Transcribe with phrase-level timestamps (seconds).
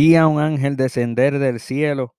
[0.00, 2.14] Vi a un ángel descender del cielo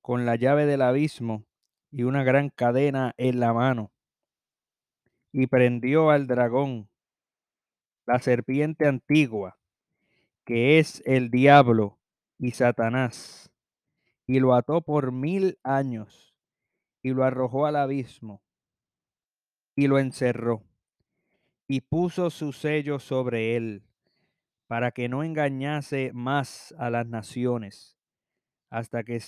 [0.00, 1.44] con la llave del abismo
[1.90, 3.92] y una gran cadena en la mano,
[5.30, 6.88] y prendió al dragón,
[8.06, 9.58] la serpiente antigua,
[10.46, 11.98] que es el diablo
[12.38, 13.52] y Satanás,
[14.26, 16.34] y lo ató por mil años,
[17.02, 18.42] y lo arrojó al abismo,
[19.76, 20.64] y lo encerró,
[21.68, 23.89] y puso su sello sobre él,
[24.70, 27.98] para que no engañase más a las naciones,
[28.70, 29.20] hasta que,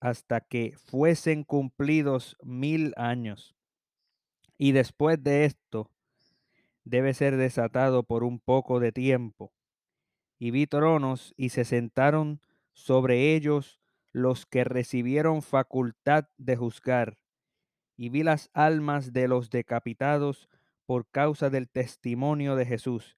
[0.00, 3.54] hasta que fuesen cumplidos mil años.
[4.56, 5.90] Y después de esto,
[6.84, 9.52] debe ser desatado por un poco de tiempo.
[10.38, 12.40] Y vi tronos y se sentaron
[12.72, 17.18] sobre ellos los que recibieron facultad de juzgar.
[17.94, 20.48] Y vi las almas de los decapitados
[20.86, 23.17] por causa del testimonio de Jesús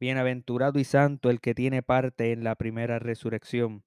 [0.00, 3.84] Bienaventurado y santo el que tiene parte en la primera resurrección.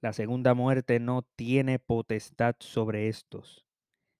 [0.00, 3.66] La segunda muerte no tiene potestad sobre estos,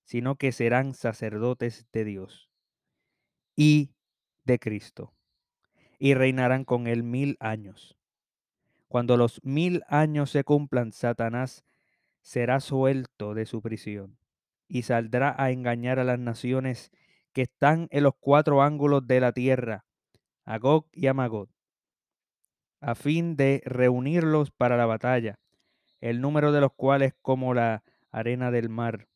[0.03, 2.51] sino que serán sacerdotes de Dios
[3.55, 3.95] y
[4.45, 5.15] de Cristo,
[6.01, 7.97] y reinarán con él mil años.
[8.89, 11.65] Cuando los mil años se cumplan, Satanás
[12.23, 14.19] será suelto de su prisión
[14.67, 16.91] y saldrá a engañar a las naciones
[17.33, 19.85] que están en los cuatro ángulos de la tierra,
[20.49, 20.59] a
[20.93, 21.51] y a Magog,
[22.81, 25.39] a fin de reunirlos para la batalla,
[26.01, 29.09] el número de los cuales como la arena del mar.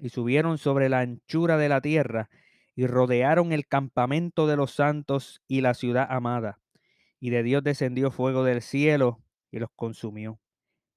[0.00, 2.30] Y subieron sobre la anchura de la tierra
[2.74, 6.58] y rodearon el campamento de los santos y la ciudad amada.
[7.18, 10.40] Y de Dios descendió fuego del cielo y los consumió.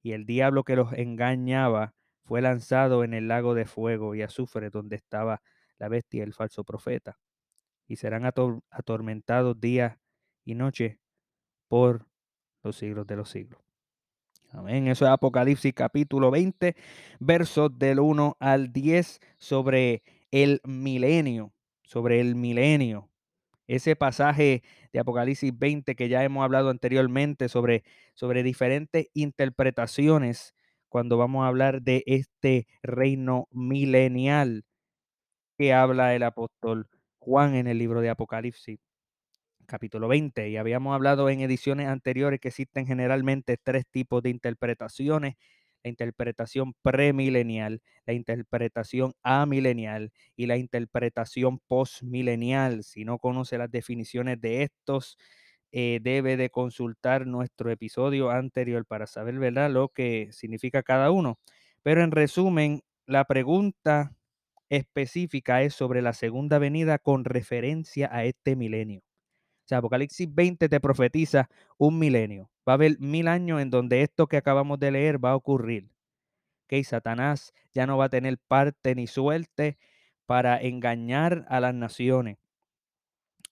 [0.02, 4.70] Y el diablo que los engañaba fue lanzado en el lago de fuego y azufre
[4.70, 5.42] donde estaba
[5.80, 7.18] la bestia y el falso profeta.
[7.88, 10.00] Y serán atormentados día
[10.46, 11.00] y noche
[11.68, 12.08] por
[12.64, 13.60] los siglos de los siglos.
[14.52, 14.88] Amén.
[14.88, 16.76] Eso es Apocalipsis capítulo 20,
[17.20, 23.10] versos del 1 al 10 sobre el milenio, sobre el milenio.
[23.66, 24.62] Ese pasaje
[24.92, 27.84] de Apocalipsis 20 que ya hemos hablado anteriormente sobre,
[28.14, 30.54] sobre diferentes interpretaciones
[30.88, 34.66] cuando vamos a hablar de este reino milenial
[35.58, 36.88] que habla el apóstol
[37.24, 38.80] Juan en el libro de Apocalipsis
[39.66, 40.50] capítulo 20.
[40.50, 45.36] Y habíamos hablado en ediciones anteriores que existen generalmente tres tipos de interpretaciones.
[45.84, 52.84] La interpretación premilenial, la interpretación amilenial y la interpretación postmilenial.
[52.84, 55.18] Si no conoce las definiciones de estos,
[55.72, 59.72] eh, debe de consultar nuestro episodio anterior para saber ¿verdad?
[59.72, 61.40] lo que significa cada uno.
[61.84, 64.14] Pero en resumen, la pregunta
[64.76, 69.02] específica es sobre la segunda venida con referencia a este milenio.
[69.02, 72.50] O sea, Apocalipsis 20 te profetiza un milenio.
[72.68, 75.90] Va a haber mil años en donde esto que acabamos de leer va a ocurrir.
[76.68, 79.78] Que Satanás ya no va a tener parte ni suerte
[80.26, 82.38] para engañar a las naciones.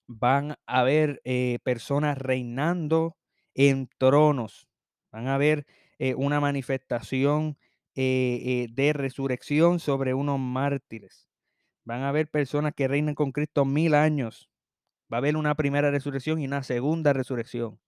[0.06, 3.16] Van a haber eh, personas reinando
[3.54, 4.68] en tronos.
[5.12, 5.66] Van a haber
[5.98, 7.56] eh, una manifestación
[7.94, 11.28] eh, de resurrección sobre unos mártires.
[11.84, 14.50] Van a haber personas que reinan con Cristo mil años
[15.12, 17.78] Va a haber una primera resurrección y una segunda resurrección.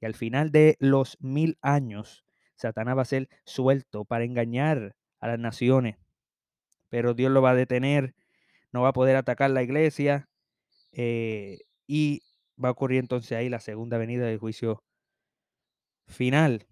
[0.00, 2.24] Y al final de los mil años,
[2.56, 5.98] Satanás va a ser suelto para engañar a las naciones.
[6.88, 8.14] Pero Dios lo va a detener,
[8.72, 10.28] no va a poder atacar la iglesia.
[10.92, 12.22] Eh, y
[12.62, 14.82] va a ocurrir entonces ahí la segunda venida del juicio
[16.08, 16.66] final.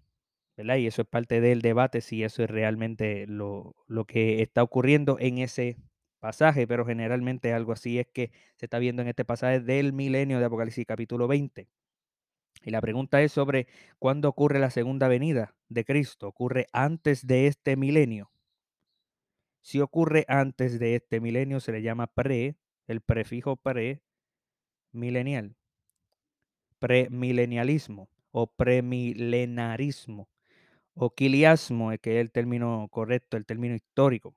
[0.55, 5.17] Y eso es parte del debate si eso es realmente lo, lo que está ocurriendo
[5.19, 5.77] en ese
[6.19, 10.39] pasaje, pero generalmente algo así es que se está viendo en este pasaje del milenio
[10.39, 11.67] de Apocalipsis capítulo 20.
[12.63, 13.67] Y la pregunta es sobre
[13.97, 16.27] cuándo ocurre la segunda venida de Cristo.
[16.27, 18.31] ¿Ocurre antes de este milenio?
[19.61, 22.57] Si ocurre antes de este milenio, se le llama pre,
[22.87, 24.03] el prefijo pre
[24.91, 25.55] milenial,
[26.79, 30.29] premilenialismo o premilenarismo
[30.95, 34.35] o quiliasmo, que es el término correcto, el término histórico.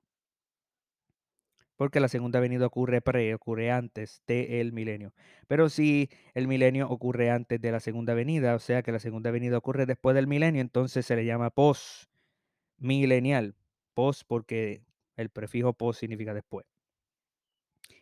[1.75, 3.01] porque la segunda venida ocurre
[3.35, 5.13] ocurre antes del milenio.
[5.47, 9.31] Pero si el milenio ocurre antes de la segunda venida, o sea que la segunda
[9.31, 13.55] venida ocurre después del milenio, entonces se le llama post-milenial.
[13.93, 14.83] Post porque
[15.15, 16.65] el prefijo post significa después.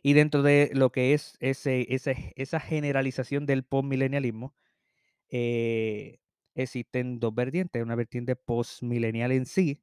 [0.02, 1.88] Y dentro de lo que es ese,
[2.36, 4.54] esa generalización del postmilenialismo,
[5.30, 6.19] eh,
[6.56, 9.81] existen dos vertientes, una vertiente postmilenial en sí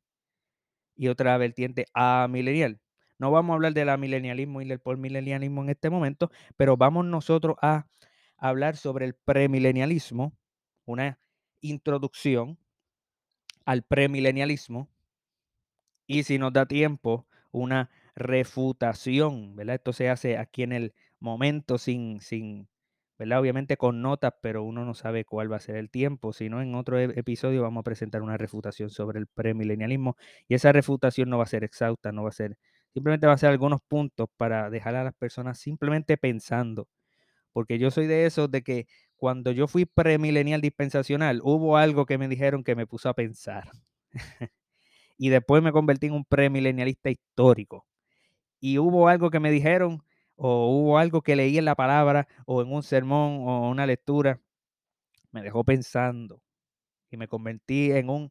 [0.97, 2.81] y otra vertiente amilenial.
[3.19, 7.57] No vamos a hablar del amilenialismo y del postmilenialismo en este momento, pero vamos nosotros
[7.63, 7.87] a
[8.37, 10.37] hablar sobre el premilenialismo,
[10.85, 11.21] una
[11.61, 12.59] introducción
[13.65, 14.89] al premilenialismo
[16.07, 19.77] y si nos da tiempo, una refutación, ¿verdad?
[19.77, 22.69] Esto se hace aquí en el momento sin, sin,
[23.31, 26.33] Obviamente con notas, pero uno no sabe cuál va a ser el tiempo.
[26.33, 30.17] Si no, en otro e, episodio vamos a presentar una refutación sobre el premilenialismo
[30.49, 32.59] y esa refutación no va a ser exhausta, no va a ser,
[32.93, 36.89] simplemente va a ser algunos puntos para dejar a las personas simplemente pensando.
[37.53, 38.87] Porque yo soy de esos de que
[39.17, 43.71] cuando yo fui premilenial dispensacional, hubo algo que me dijeron que me puso a pensar.
[45.19, 47.87] y después me convertí en un premilenialista histórico.
[48.61, 50.03] Y hubo algo que me dijeron,
[50.45, 54.41] o hubo algo que leí en la palabra, o en un sermón, o una lectura,
[55.33, 56.43] me dejó pensando.
[57.11, 58.31] Y me convertí en un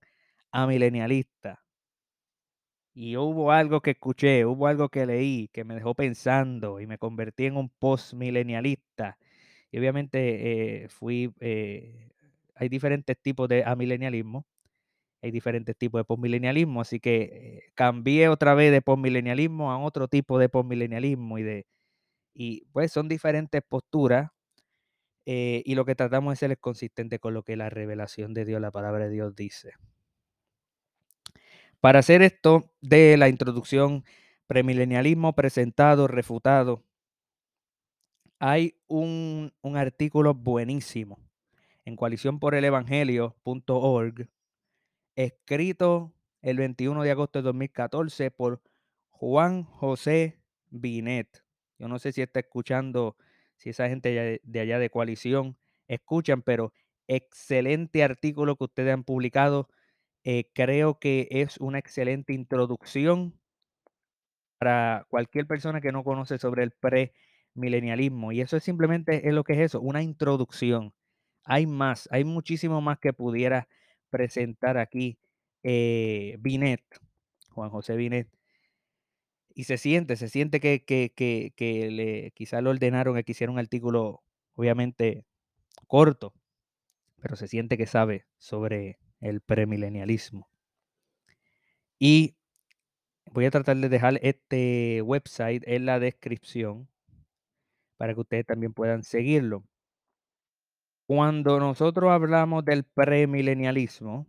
[0.52, 1.64] amilenialista.
[2.94, 6.98] Y hubo algo que escuché, hubo algo que leí que me dejó pensando y me
[6.98, 9.18] convertí en un postmilenialista.
[9.72, 12.10] Y obviamente eh, fui, eh,
[12.56, 14.46] hay diferentes tipos de amilenialismo
[15.22, 20.08] hay diferentes tipos de postmilenialismo, así que eh, cambié otra vez de postmilenialismo a otro
[20.08, 21.68] tipo de postmilenialismo y de
[22.34, 24.32] y pues son diferentes posturas
[25.26, 28.60] eh, y lo que tratamos es ser consistente con lo que la revelación de Dios,
[28.62, 29.74] la palabra de Dios dice.
[31.80, 34.04] Para hacer esto de la introducción
[34.48, 36.84] premilenialismo presentado, refutado,
[38.40, 41.20] hay un, un artículo buenísimo
[41.86, 44.28] en coaliciónporelevangelio.org
[45.16, 48.62] escrito el 21 de agosto de 2014 por
[49.10, 50.40] Juan José
[50.70, 51.44] Binet.
[51.82, 53.18] Yo no sé si está escuchando,
[53.56, 55.58] si esa gente de allá de coalición
[55.88, 56.74] escuchan, pero
[57.08, 59.68] excelente artículo que ustedes han publicado.
[60.24, 63.34] Eh, creo que es una excelente introducción
[64.60, 68.32] para cualquier persona que no conoce sobre el premilenialismo.
[68.32, 70.94] Y eso es simplemente es lo que es eso, una introducción.
[71.46, 73.68] Hay más, hay muchísimo más que pudiera
[74.12, 75.18] presentar aquí
[75.64, 76.84] eh, Binet,
[77.50, 78.41] Juan José Binet.
[79.54, 83.52] Y se siente, se siente que, que, que, que le, quizá lo ordenaron que hiciera
[83.52, 84.24] un artículo,
[84.56, 85.26] obviamente,
[85.88, 86.34] corto,
[87.22, 90.50] pero se siente que sabe sobre el premilenialismo.
[92.00, 92.36] Y
[93.32, 96.90] voy a tratar de dejar este website en la descripción
[97.98, 99.64] para que ustedes también puedan seguirlo.
[101.06, 104.26] Cuando nosotros hablamos del premilenialismo,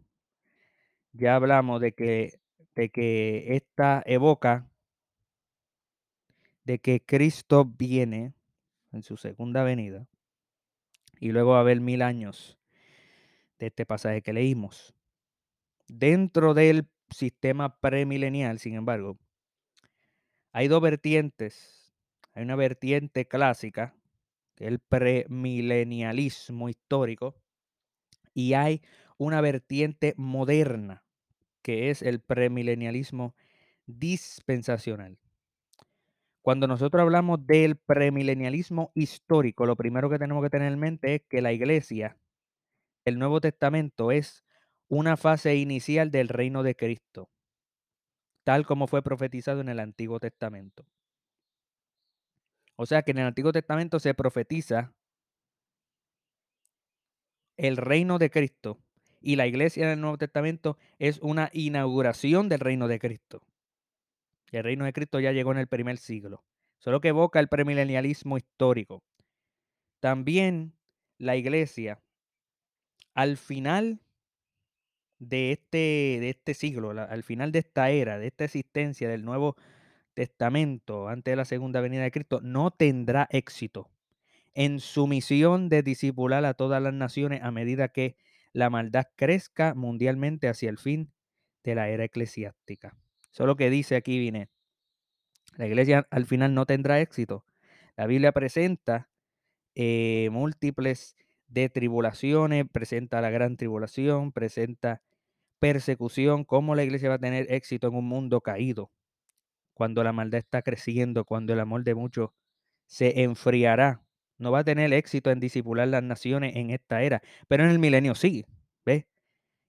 [1.12, 2.40] ya hablamos de que,
[2.74, 4.68] de que esta evoca
[6.64, 8.34] de que Cristo viene
[8.92, 10.06] en su segunda venida
[11.18, 12.58] y luego va a haber mil años
[13.58, 14.94] de este pasaje que leímos.
[15.88, 19.18] Dentro del sistema premilenial, sin embargo,
[20.52, 21.92] hay dos vertientes.
[22.34, 23.94] Hay una vertiente clásica
[24.62, 27.34] el premilenialismo histórico,
[28.32, 28.80] y hay
[29.18, 31.04] una vertiente moderna,
[31.62, 33.34] que es el premilenialismo
[33.86, 35.18] dispensacional.
[36.42, 41.22] Cuando nosotros hablamos del premilenialismo histórico, lo primero que tenemos que tener en mente es
[41.28, 42.18] que la iglesia,
[43.04, 44.44] el Nuevo Testamento, es
[44.88, 47.30] una fase inicial del reino de Cristo,
[48.44, 50.84] tal como fue profetizado en el Antiguo Testamento.
[52.74, 54.92] O sea que en el Antiguo Testamento se profetiza
[57.56, 58.80] el reino de Cristo
[59.20, 63.42] y la iglesia en el Nuevo Testamento es una inauguración del reino de Cristo.
[64.52, 66.44] El reino de Cristo ya llegó en el primer siglo,
[66.78, 69.02] solo que evoca el premilenialismo histórico.
[70.00, 70.74] También
[71.18, 72.02] la iglesia,
[73.14, 74.00] al final
[75.18, 79.56] de este, de este siglo, al final de esta era, de esta existencia del Nuevo
[80.14, 83.90] Testamento, antes de la segunda venida de Cristo, no tendrá éxito
[84.54, 88.16] en su misión de disipular a todas las naciones a medida que
[88.52, 91.10] la maldad crezca mundialmente hacia el fin
[91.64, 93.01] de la era eclesiástica.
[93.32, 94.50] Eso es lo que dice aquí Binet.
[95.56, 97.44] La iglesia al final no tendrá éxito.
[97.96, 99.10] La Biblia presenta
[99.74, 101.16] eh, múltiples
[101.48, 105.02] de tribulaciones, presenta la gran tribulación, presenta
[105.60, 108.90] persecución, cómo la iglesia va a tener éxito en un mundo caído.
[109.74, 112.30] cuando la maldad está creciendo, cuando el amor de muchos
[112.86, 114.04] se enfriará.
[114.38, 117.78] No va a tener éxito en disipular las naciones en esta era, pero en el
[117.78, 118.46] milenio sí,
[118.86, 119.06] ¿ves?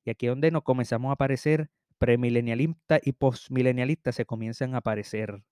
[0.05, 5.43] Y aquí es donde nos comenzamos a aparecer premilenialistas y postmilenialistas se comienzan a aparecer.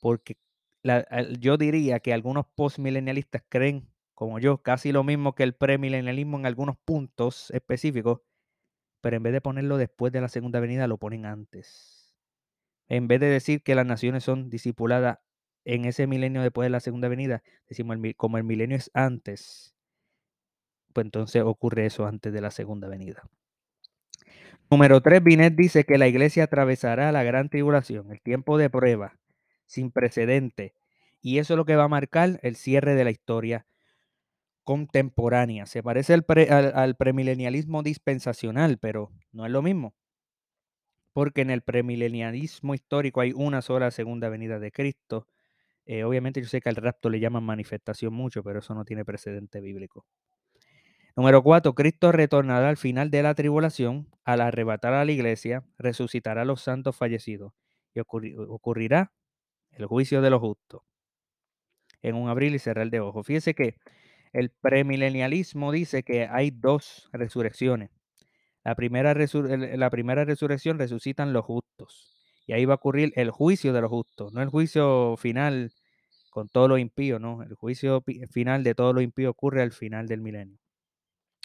[0.00, 0.36] Porque
[1.38, 6.46] yo diría que algunos postmilenialistas creen, como yo, casi lo mismo que el premilenialismo en
[6.46, 8.20] algunos puntos específicos,
[9.00, 12.14] pero en vez de ponerlo después de la segunda venida, lo ponen antes.
[12.88, 15.18] En vez de decir que las naciones son discipuladas
[15.64, 19.74] en ese milenio después de la segunda venida, decimos como el milenio es antes,
[20.92, 23.22] pues entonces ocurre eso antes de la segunda venida.
[24.72, 29.18] Número 3, Binet dice que la iglesia atravesará la gran tribulación, el tiempo de prueba,
[29.66, 30.72] sin precedente,
[31.20, 33.66] y eso es lo que va a marcar el cierre de la historia
[34.64, 35.66] contemporánea.
[35.66, 36.24] Se parece al,
[36.74, 39.92] al premilenialismo dispensacional, pero no es lo mismo
[41.12, 45.28] porque en el premilenialismo histórico hay una sola segunda venida de Cristo.
[45.84, 49.04] Eh, obviamente yo sé que al rapto le llaman manifestación mucho, pero eso no tiene
[49.04, 50.06] precedente bíblico.
[51.16, 56.42] Número cuatro, Cristo retornará al final de la tribulación, al arrebatar a la iglesia, resucitará
[56.42, 57.52] a los santos fallecidos
[57.94, 59.12] y ocurrirá
[59.72, 60.82] el juicio de los justos
[62.02, 63.26] en un abril y cerrar de ojos.
[63.26, 63.76] Fíjese que
[64.32, 67.90] el premilenialismo dice que hay dos resurrecciones.
[68.64, 72.14] La primera, la primera resurrección resucitan los justos.
[72.46, 75.72] Y ahí va a ocurrir el juicio de los justos, no el juicio final
[76.30, 77.42] con todo lo impío, no.
[77.44, 80.58] El juicio final de todo lo impío ocurre al final del milenio.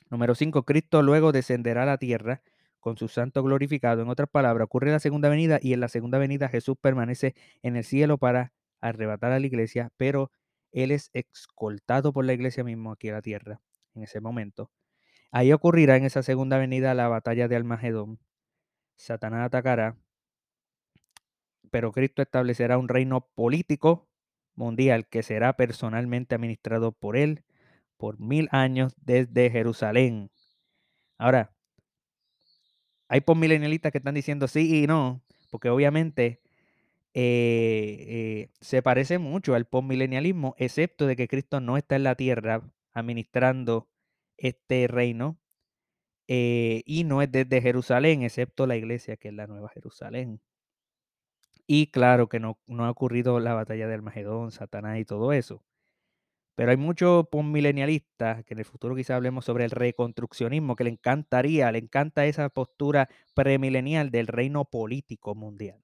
[0.10, 0.64] Número 5.
[0.64, 2.42] Cristo luego descenderá a la tierra
[2.80, 4.02] con su santo glorificado.
[4.02, 7.76] En otras palabras, ocurre la segunda venida y en la segunda venida Jesús permanece en
[7.76, 10.32] el cielo para arrebatar a la iglesia, pero
[10.72, 13.60] Él es escoltado por la iglesia mismo aquí a la tierra
[13.96, 14.72] en ese momento.
[15.32, 18.20] Ahí ocurrirá en esa segunda venida la batalla de Almagedón.
[18.96, 19.98] Satanás atacará,
[21.70, 24.08] pero Cristo establecerá un reino político
[24.56, 27.44] mundial que será personalmente administrado por él
[27.98, 30.32] por mil años desde Jerusalén.
[31.18, 31.54] Ahora,
[33.08, 36.42] hay postmilenialistas que están diciendo sí y no, porque obviamente
[37.14, 42.16] eh, eh, se parece mucho al postmilenialismo, excepto de que Cristo no está en la
[42.16, 42.62] tierra
[42.94, 43.90] administrando
[44.38, 45.40] este reino,
[46.28, 50.42] eh, y no es desde Jerusalén, excepto la iglesia, que es la Nueva Jerusalén.
[51.66, 55.64] Y claro que no, no ha ocurrido la batalla de Armagedón, Satanás y todo eso.
[56.58, 60.90] Pero hay muchos milenialistas que en el futuro quizá hablemos sobre el reconstruccionismo, que le
[60.90, 65.84] encantaría, le encanta esa postura premilenial del reino político mundial.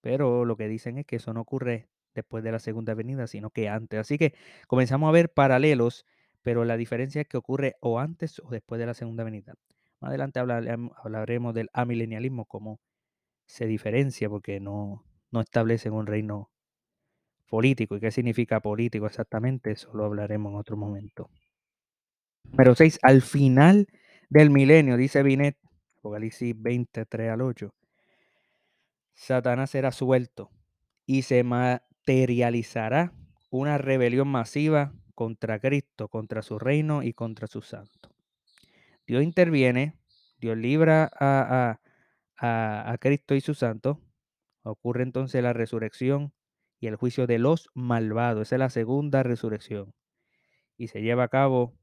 [0.00, 3.50] Pero lo que dicen es que eso no ocurre después de la segunda venida, sino
[3.50, 4.00] que antes.
[4.00, 4.34] Así que
[4.66, 6.04] comenzamos a ver paralelos
[6.46, 9.54] pero la diferencia es que ocurre o antes o después de la segunda venida.
[9.98, 12.78] Más adelante hablaremos del amilenialismo, cómo
[13.46, 16.52] se diferencia, porque no, no establecen un reino
[17.48, 17.96] político.
[17.96, 19.72] ¿Y qué significa político exactamente?
[19.72, 21.30] Eso lo hablaremos en otro momento.
[22.44, 22.98] Número 6.
[23.02, 23.86] Al final
[24.28, 25.56] del milenio, dice Binet,
[25.98, 27.74] Apocalipsis 23 al 8,
[29.14, 30.50] Satanás será suelto
[31.06, 33.12] y se materializará
[33.50, 38.10] una rebelión masiva contra Cristo, contra su reino y contra su santo.
[39.06, 39.94] Dios interviene,
[40.38, 41.80] Dios libra a,
[42.38, 44.00] a, Cristo y su santo.
[44.62, 46.32] Ocurre entonces la resurrección
[46.80, 48.48] y el juicio de los malvados.
[48.48, 49.94] Esa es la segunda resurrección.
[50.76, 51.74] Y se lleva a cabo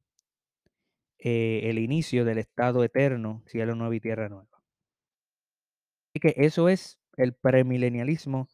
[1.19, 4.49] eh, el inicio del estado eterno, cielo nuevo y tierra nueva.
[6.09, 8.47] Así que eso es el premilenialismo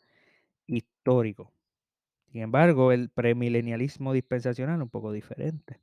[0.66, 1.54] histórico.
[2.32, 5.80] Sin embargo, el premilenialismo dispensacional es un poco diferente.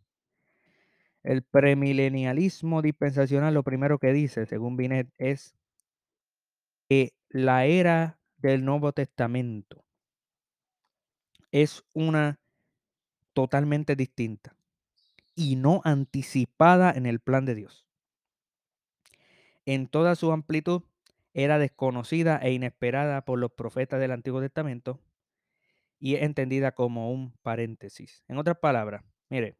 [1.22, 5.56] El premilenialismo dispensacional lo primero que dice, según Binet, es
[6.88, 9.85] que la era del Nuevo Testamento
[11.52, 12.40] es una
[13.32, 14.56] totalmente distinta
[15.34, 17.86] y no anticipada en el plan de Dios.
[19.66, 20.82] En toda su amplitud
[21.34, 25.00] era desconocida e inesperada por los profetas del Antiguo Testamento
[25.98, 28.24] y es entendida como un paréntesis.
[28.28, 29.56] En otras palabras, mire,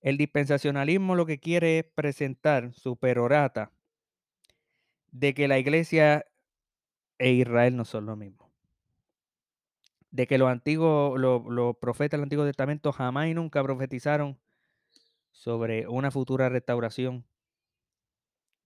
[0.00, 3.72] el dispensacionalismo lo que quiere es presentar su perorata
[5.12, 6.26] de que la iglesia
[7.18, 8.43] e Israel no son lo mismo.
[10.14, 14.38] De que los antiguos, los, profetas del Antiguo Testamento jamás y nunca profetizaron
[15.32, 17.24] sobre una futura restauración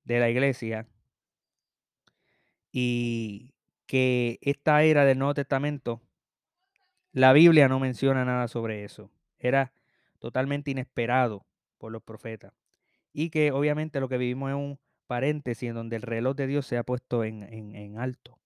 [0.05, 0.87] de la iglesia
[2.71, 3.55] y
[3.87, 6.02] que esta era del Nuevo Testamento
[7.12, 9.11] la Biblia no menciona nada sobre eso.
[9.38, 9.73] Era
[10.19, 11.47] totalmente inesperado
[11.78, 12.52] por los profetas.
[13.14, 16.67] Y que obviamente lo que vivimos es un paréntesis en donde el reloj de Dios
[16.67, 18.38] se ha puesto en, alto.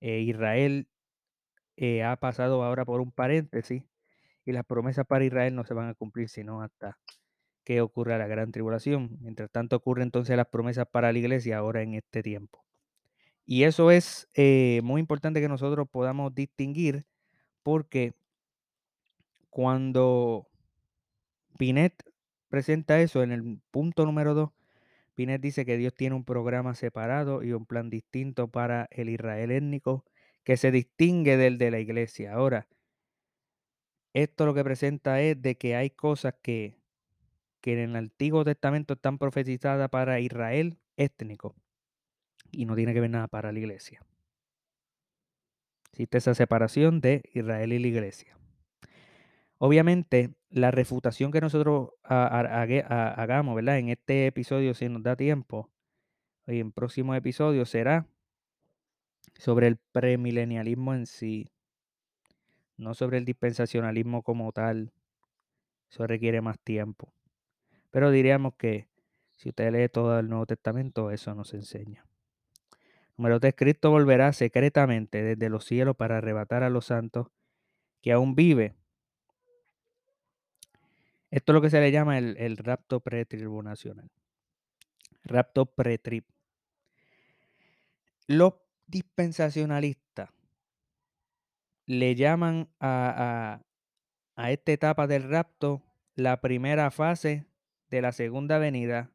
[0.00, 0.88] Eh, Israel
[1.80, 3.84] eh, ha pasado ahora por un paréntesis
[4.44, 6.98] y las promesas para Israel no se van a cumplir sino hasta
[7.62, 9.16] que ocurra la gran tribulación.
[9.20, 12.64] Mientras tanto ocurren entonces las promesas para la iglesia ahora en este tiempo.
[13.46, 17.06] Y eso es eh, muy importante que nosotros podamos distinguir
[17.62, 18.12] porque
[19.50, 20.48] cuando
[21.58, 21.94] Pinet
[22.48, 24.50] presenta eso en el punto número 2,
[25.14, 29.52] Pinet dice que Dios tiene un programa separado y un plan distinto para el Israel
[29.52, 30.04] étnico
[30.48, 32.32] que se distingue del de la iglesia.
[32.32, 32.66] Ahora,
[34.14, 36.78] esto lo que presenta es de que hay cosas que,
[37.60, 41.54] que en el Antiguo Testamento están profetizadas para Israel étnico
[42.50, 44.02] y no tiene que ver nada para la iglesia.
[45.92, 48.38] Existe esa separación de Israel y la iglesia.
[49.58, 53.80] Obviamente, la refutación que nosotros hagamos, ¿verdad?
[53.80, 55.68] En este episodio, si nos da tiempo,
[56.46, 58.06] y en próximos episodios será
[59.38, 61.48] sobre el premilenialismo en sí,
[62.76, 64.92] no sobre el dispensacionalismo como tal.
[65.90, 67.12] Eso requiere más tiempo.
[67.90, 68.88] Pero diríamos que
[69.36, 72.04] si usted lee todo el Nuevo Testamento, eso nos enseña.
[73.16, 77.28] Número 3, Cristo volverá secretamente desde los cielos para arrebatar a los santos
[78.02, 78.74] que aún vive.
[81.30, 84.10] Esto es lo que se le llama el, el rapto pretribunacional.
[85.24, 86.24] Rapto pretrib.
[88.88, 90.30] Dispensacionalistas
[91.86, 93.60] le llaman a,
[94.36, 95.82] a, a esta etapa del rapto
[96.14, 97.46] la primera fase
[97.90, 99.10] de la segunda venida.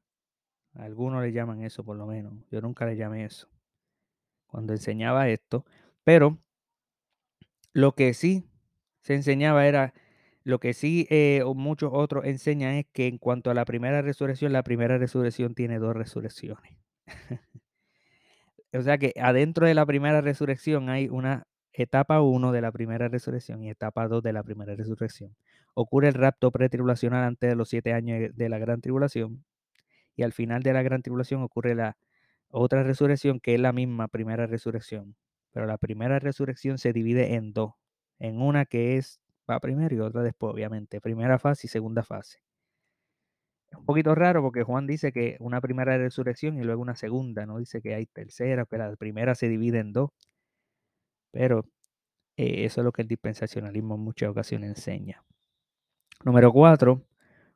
[0.74, 2.34] Algunos le llaman eso por lo menos.
[2.50, 3.48] Yo nunca le llamé eso
[4.48, 5.66] cuando enseñaba esto.
[6.04, 6.40] Pero
[7.74, 8.46] lo que sí
[9.02, 9.94] se enseñaba era,
[10.44, 14.54] lo que sí eh, muchos otros enseñan es que en cuanto a la primera resurrección,
[14.54, 16.78] la primera resurrección tiene dos resurrecciones.
[18.74, 23.08] o sea que adentro de la primera resurrección hay una etapa 1 de la primera
[23.08, 25.36] resurrección y etapa 2 de la primera resurrección.
[25.74, 29.44] Ocurre el rapto pretribulacional antes de los siete años de la gran tribulación
[30.16, 31.98] y al final de la gran tribulación ocurre la
[32.50, 35.16] otra resurrección que es la misma primera resurrección.
[35.52, 37.74] Pero la primera resurrección se divide en dos.
[38.20, 41.02] En una que es va primero y otra después, obviamente.
[41.02, 42.40] Primera fase y segunda fase.
[43.74, 47.48] Es un poquito raro porque Juan dice que una primera resurrección y luego una segunda.
[47.48, 50.12] No dice que hay tercera, que la primera se divide en dos.
[51.32, 51.66] Pero
[52.38, 55.24] eh, eso es lo que el dispensacionalismo en muchas ocasiones enseña.
[56.24, 57.04] Número cuatro,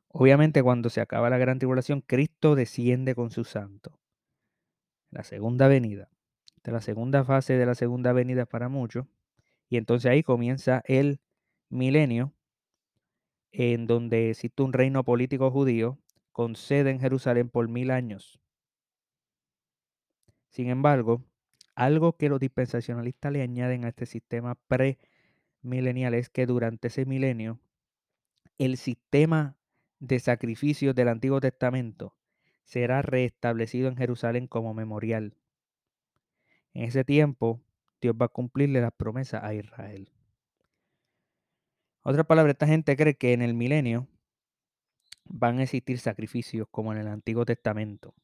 [0.08, 3.96] obviamente cuando se acaba la gran tribulación, Cristo desciende con su santo.
[5.10, 6.10] La segunda venida.
[6.64, 9.06] de la segunda fase de la segunda venida para muchos.
[9.68, 11.20] Y entonces ahí comienza el
[11.70, 12.34] milenio,
[13.52, 15.98] en donde existe un reino político judío
[16.38, 18.38] con sede en Jerusalén por mil años.
[20.46, 21.24] Sin embargo,
[21.74, 27.58] algo que los dispensacionalistas le añaden a este sistema premilenial es que durante ese milenio,
[28.56, 29.56] el sistema
[29.98, 32.14] de sacrificios del Antiguo Testamento
[32.62, 35.34] será restablecido en Jerusalén como memorial.
[36.72, 37.60] En ese tiempo,
[38.00, 40.12] Dios va a cumplirle las promesas a Israel.
[42.02, 44.06] Otra palabra, esta gente cree que en el milenio
[45.28, 48.14] van a existir sacrificios como en el Antiguo Testamento.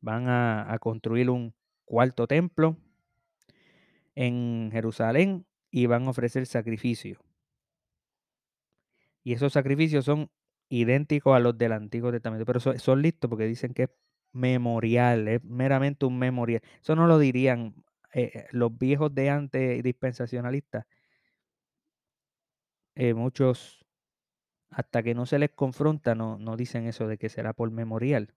[0.00, 2.76] Van a, construir un cuarto templo
[4.14, 7.18] en Jerusalén y van a ofrecer sacrificios.
[9.24, 10.30] Y esos sacrificios son
[10.68, 13.90] idénticos a los del Antiguo Testamento, pero son, listos porque dicen que es
[14.32, 16.62] memorial, es meramente un memorial.
[16.80, 17.74] Eso no lo dirían
[18.12, 20.86] eh, eh, los viejos de antes dispensacionalistas.
[22.94, 23.77] Eh, muchos,
[24.70, 28.34] hasta que no se les confronta, no, no dicen eso de que será por memorial.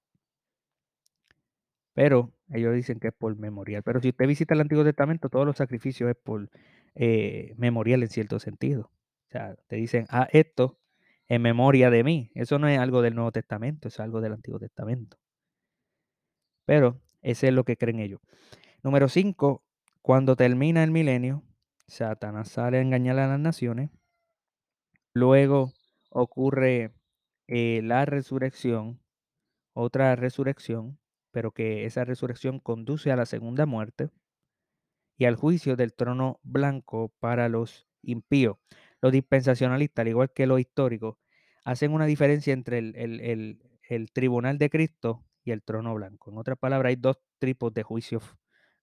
[1.93, 3.83] Pero ellos dicen que es por memorial.
[3.83, 6.49] Pero si usted visita el Antiguo Testamento, todos los sacrificios es por
[6.95, 8.91] eh, memorial en cierto sentido.
[9.27, 10.79] O sea, te dicen, ah, esto
[11.27, 12.31] en memoria de mí.
[12.35, 15.17] Eso no es algo del Nuevo Testamento, es algo del Antiguo Testamento.
[16.65, 18.19] Pero ese es lo que creen ellos.
[18.83, 19.63] Número 5,
[20.01, 21.43] cuando termina el milenio,
[21.87, 23.91] Satanás sale a engañar a las naciones.
[25.13, 25.71] Luego
[26.11, 26.93] ocurre
[27.47, 29.01] eh, la resurrección,
[29.73, 30.99] otra resurrección,
[31.31, 34.09] pero que esa resurrección conduce a la segunda muerte
[35.17, 38.57] y al juicio del trono blanco para los impíos.
[39.01, 41.17] Los dispensacionalistas, al igual que los históricos,
[41.63, 46.31] hacen una diferencia entre el, tribunal de Cristo y el trono blanco.
[46.31, 48.23] En otras palabras, hay dos tipos de juicios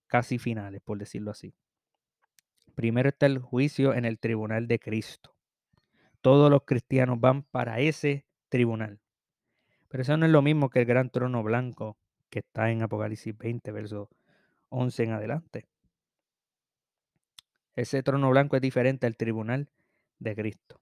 [0.07, 1.55] casi finales, por decirlo así.
[2.75, 5.38] Primero está el juicio en el tribunal de Cristo.
[6.21, 9.01] Todos los cristianos van para ese tribunal.
[9.89, 11.97] Pero eso no es lo mismo que el gran trono blanco
[12.31, 14.11] que está en Apocalipsis 20, verso
[14.69, 15.67] 11 en adelante.
[17.75, 19.69] Ese trono blanco es diferente al tribunal
[20.19, 20.81] de Cristo.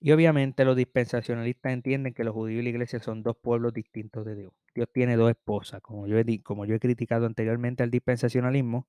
[0.00, 4.26] Y obviamente los dispensacionalistas entienden que los judíos y la iglesia son dos pueblos distintos
[4.26, 4.52] de Dios.
[4.74, 8.86] Dios tiene dos esposas, como yo he, como yo he criticado anteriormente al dispensacionalismo,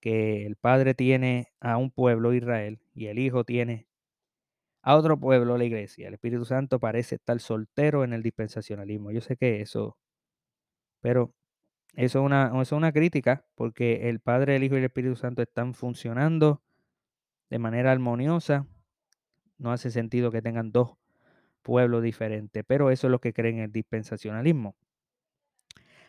[0.00, 3.86] que el Padre tiene a un pueblo, Israel, y el Hijo tiene
[4.84, 6.08] a otro pueblo, la iglesia.
[6.08, 9.10] El Espíritu Santo parece estar soltero en el dispensacionalismo.
[9.12, 9.96] Yo sé que eso,
[11.00, 11.32] pero
[11.94, 15.16] eso es una, eso es una crítica, porque el Padre, el Hijo y el Espíritu
[15.16, 16.62] Santo están funcionando
[17.50, 18.66] de manera armoniosa.
[19.58, 20.96] No hace sentido que tengan dos
[21.62, 24.76] pueblos diferentes, pero eso es lo que creen el dispensacionalismo.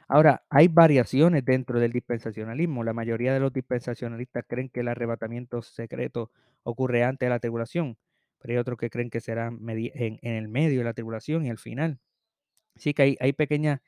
[0.08, 2.84] Ahora, hay variaciones dentro del dispensacionalismo.
[2.84, 6.32] La mayoría de los dispensacionalistas creen que el arrebatamiento secreto
[6.64, 7.98] ocurre antes de la tribulación,
[8.46, 11.58] pero hay otros que creen que será en, el medio de la tribulación y al
[11.58, 12.00] final.
[12.76, 13.80] Sí que hay, hay pequeñas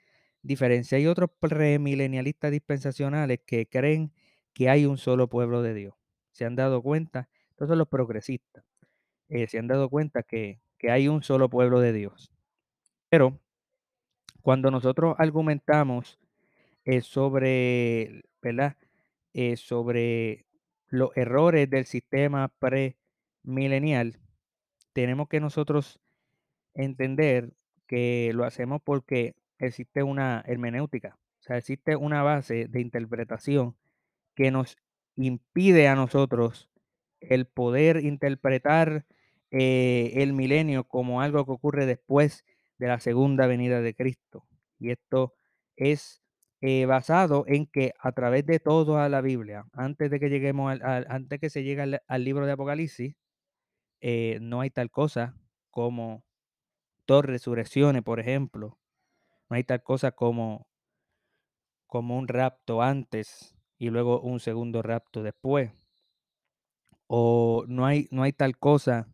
[0.41, 0.97] diferencias.
[0.97, 4.11] Hay otros premilenialistas dispensacionales que creen
[4.53, 5.93] que hay un solo pueblo de Dios.
[6.31, 8.65] Se han dado cuenta, son los progresistas,
[9.29, 12.31] eh, se han dado cuenta que, que hay un solo pueblo de Dios.
[13.09, 13.39] Pero
[14.41, 16.17] cuando nosotros argumentamos
[16.83, 18.75] eh, sobre, ¿verdad?
[19.33, 20.47] Eh, sobre
[20.87, 24.19] los errores del sistema premilenial,
[24.97, 25.99] tenemos que nosotros
[26.73, 27.53] entender
[27.85, 33.75] que lo hacemos porque existe una hermenéutica, o sea, existe una base de interpretación
[34.33, 34.75] que nos
[35.15, 36.71] impide a nosotros
[37.19, 39.05] el poder interpretar
[39.51, 42.43] eh, el milenio como algo que ocurre después
[42.79, 44.47] de la segunda venida de Cristo.
[44.79, 45.35] Y esto
[45.75, 46.23] es
[46.61, 51.05] eh, basado en que a través de toda la Biblia, antes de que lleguemos al,
[51.07, 53.15] antes que se llegue al, libro de Apocalipsis,
[54.01, 55.35] eh, no hay tal cosa
[55.71, 56.23] como
[57.07, 58.77] dos resurrecciones, por ejemplo.
[59.49, 60.67] No hay tal cosa como,
[61.87, 65.71] como un rapto antes y luego un segundo rapto después.
[67.07, 69.07] O no hay, no hay tal cosa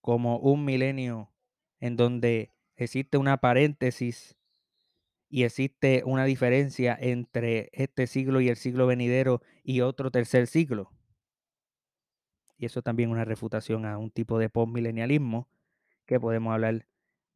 [0.00, 1.32] como un milenio
[1.80, 4.36] en donde existe una paréntesis
[5.28, 10.90] y existe una diferencia entre este siglo y el siglo venidero y otro tercer siglo.
[12.58, 15.48] Y eso también es una refutación a un tipo de postmilenialismo
[16.06, 16.86] que podemos hablar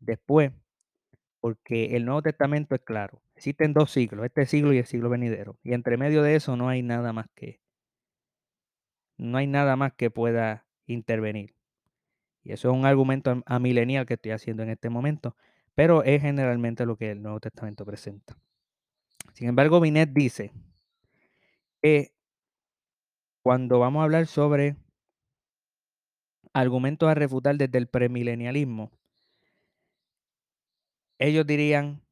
[0.00, 0.52] después,
[1.40, 3.22] porque el Nuevo Testamento es claro.
[3.36, 5.58] Existen dos siglos, este siglo y el siglo venidero.
[5.62, 7.60] Y entre medio de eso no hay nada más que
[9.16, 11.54] no hay nada más que pueda intervenir.
[12.42, 15.36] Y eso es un argumento amilenial que estoy haciendo en este momento,
[15.74, 18.36] pero es generalmente lo que el Nuevo Testamento presenta.
[19.32, 20.52] Sin embargo, Binet dice
[21.80, 22.12] que
[23.42, 24.76] cuando vamos a hablar sobre
[26.52, 28.90] argumentos a refutar desde el premilenialismo,
[31.18, 32.02] ellos dirían,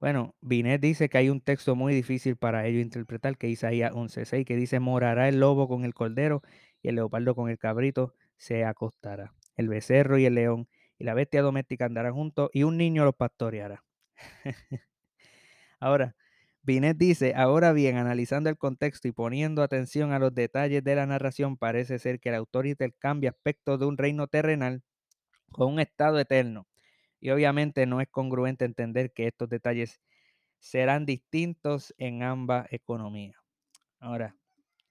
[0.00, 4.44] bueno, Binet dice que hay un texto muy difícil para ellos interpretar, que Isaías 11.6,
[4.46, 6.42] que dice, morará el lobo con el cordero
[6.82, 9.34] y el leopardo con el cabrito se acostará.
[9.56, 10.68] El becerro y el león
[10.98, 13.84] y la bestia doméstica andarán juntos y un niño los pastoreará.
[15.80, 16.14] Ahora,
[16.66, 21.06] Binet dice, ahora bien, analizando el contexto y poniendo atención a los detalles de la
[21.06, 24.82] narración, parece ser que el autor intercambia aspectos de un reino terrenal
[25.52, 26.66] con un estado eterno.
[27.20, 30.00] Y obviamente no es congruente entender que estos detalles
[30.58, 33.36] serán distintos en ambas economías.
[34.00, 34.34] Ahora,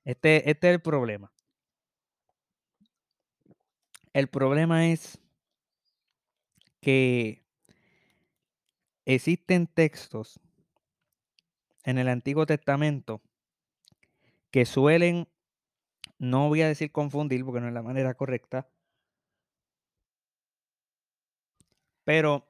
[0.06, 1.34] este, este es el problema.
[4.14, 5.20] El problema es
[6.80, 7.44] que
[9.04, 10.40] existen textos
[11.86, 13.22] en el Antiguo Testamento
[14.52, 15.28] que suelen,
[16.18, 18.68] no voy a decir confundir porque no es la manera correcta,
[22.04, 22.48] pero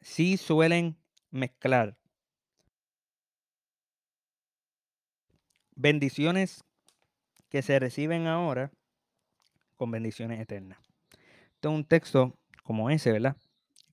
[0.00, 0.96] sí suelen
[1.30, 1.98] mezclar
[5.74, 6.64] bendiciones
[7.48, 8.72] que se reciben ahora
[9.76, 10.78] con bendiciones eternas.
[11.54, 13.36] Esto es un texto como ese, ¿verdad?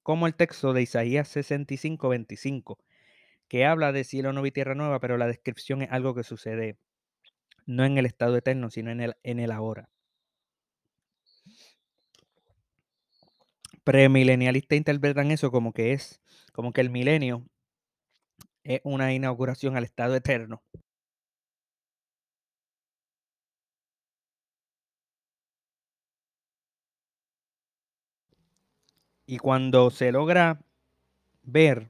[0.03, 2.79] Como el texto de Isaías 65, 25,
[3.47, 6.77] que habla de cielo nuevo y tierra nueva, pero la descripción es algo que sucede
[7.65, 9.89] no en el estado eterno, sino en el, en el ahora.
[13.83, 16.21] Premilenialistas interpretan eso como que es,
[16.53, 17.45] como que el milenio
[18.63, 20.61] es una inauguración al estado eterno.
[29.25, 30.61] Y cuando se logra
[31.43, 31.89] ver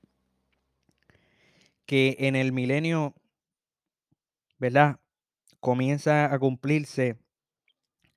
[1.93, 3.13] que en el milenio,
[4.57, 4.99] ¿verdad?
[5.59, 7.19] Comienza a cumplirse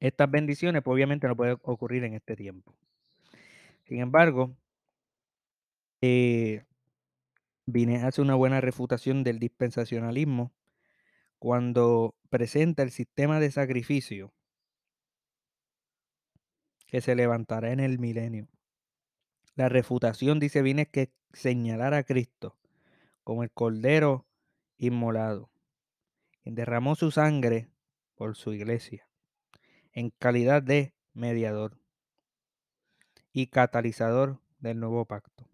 [0.00, 2.74] estas bendiciones, pues obviamente no puede ocurrir en este tiempo.
[3.84, 4.56] Sin embargo,
[6.00, 6.64] eh,
[8.02, 10.54] hacer una buena refutación del dispensacionalismo
[11.38, 14.32] cuando presenta el sistema de sacrificio
[16.86, 18.48] que se levantará en el milenio.
[19.54, 22.56] La refutación dice viene que señalar a Cristo
[23.26, 24.24] como el Cordero
[24.78, 25.50] inmolado,
[26.44, 27.68] quien derramó su sangre
[28.14, 29.08] por su iglesia,
[29.90, 31.76] en calidad de mediador
[33.32, 35.50] y catalizador del nuevo pacto,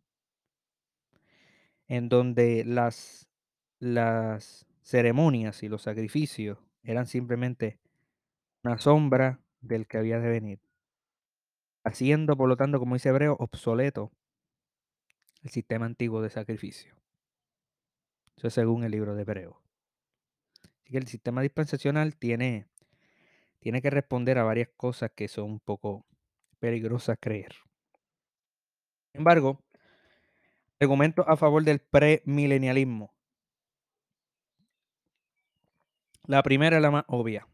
[1.89, 3.31] en donde las,
[3.79, 7.81] las ceremonias y los sacrificios eran simplemente
[8.63, 10.61] una sombra del que había de venir,
[11.85, 14.13] haciendo, por lo tanto, como dice Hebreo, obsoleto
[15.43, 17.02] el sistema antiguo de sacrificio.
[18.37, 19.63] Eso es según el libro de Hebreo.
[20.63, 22.67] Así que el sistema dispensacional tiene,
[23.59, 26.07] tiene que responder a varias cosas que son un poco
[26.59, 27.55] peligrosas creer.
[29.13, 29.63] Sin embargo,
[30.81, 33.15] argumentos a favor del premilenialismo.
[36.27, 37.47] La primera es la más obvia.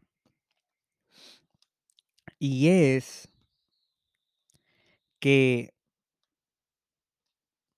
[2.37, 3.29] Y es
[5.19, 5.73] que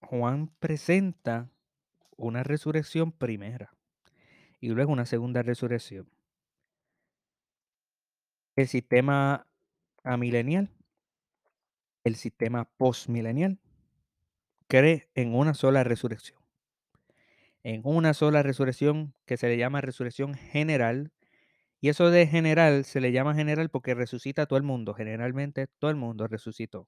[0.02, 1.50] Juan presenta
[2.28, 3.74] una resurrección primera
[4.60, 6.10] y luego una segunda resurrección.
[8.56, 9.46] El sistema
[10.04, 10.70] amilenial,
[12.04, 13.60] el sistema postmilenial,
[14.68, 16.40] cree en una sola resurrección.
[17.64, 21.12] En una sola resurrección que se le llama resurrección general.
[21.82, 24.94] Y eso de general se le llama general porque resucita a todo el mundo.
[24.94, 26.88] Generalmente todo el mundo resucitó.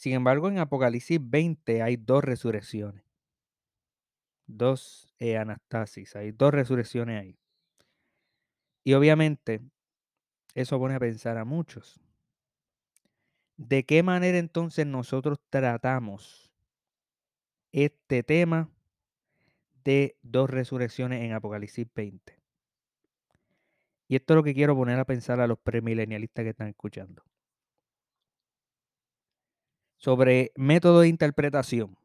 [0.00, 3.04] Sin embargo, en Apocalipsis 20 hay dos resurrecciones.
[4.46, 6.16] Dos eh, anastasis.
[6.16, 7.38] Hay dos resurrecciones ahí.
[8.82, 9.60] Y obviamente,
[10.54, 12.00] eso pone a pensar a muchos.
[13.58, 16.50] ¿De qué manera entonces nosotros tratamos
[17.70, 18.70] este tema
[19.84, 22.40] de dos resurrecciones en Apocalipsis 20?
[24.08, 27.22] Y esto es lo que quiero poner a pensar a los premilenialistas que están escuchando.
[30.00, 31.98] Sobre método de interpretación.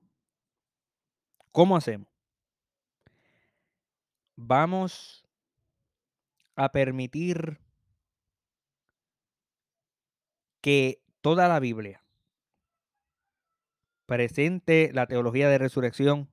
[1.54, 2.10] ¿Cómo hacemos?
[4.36, 5.26] Vamos
[6.58, 7.58] a permitir
[10.60, 12.04] que toda la Biblia
[14.06, 16.30] presente la teología de resurrección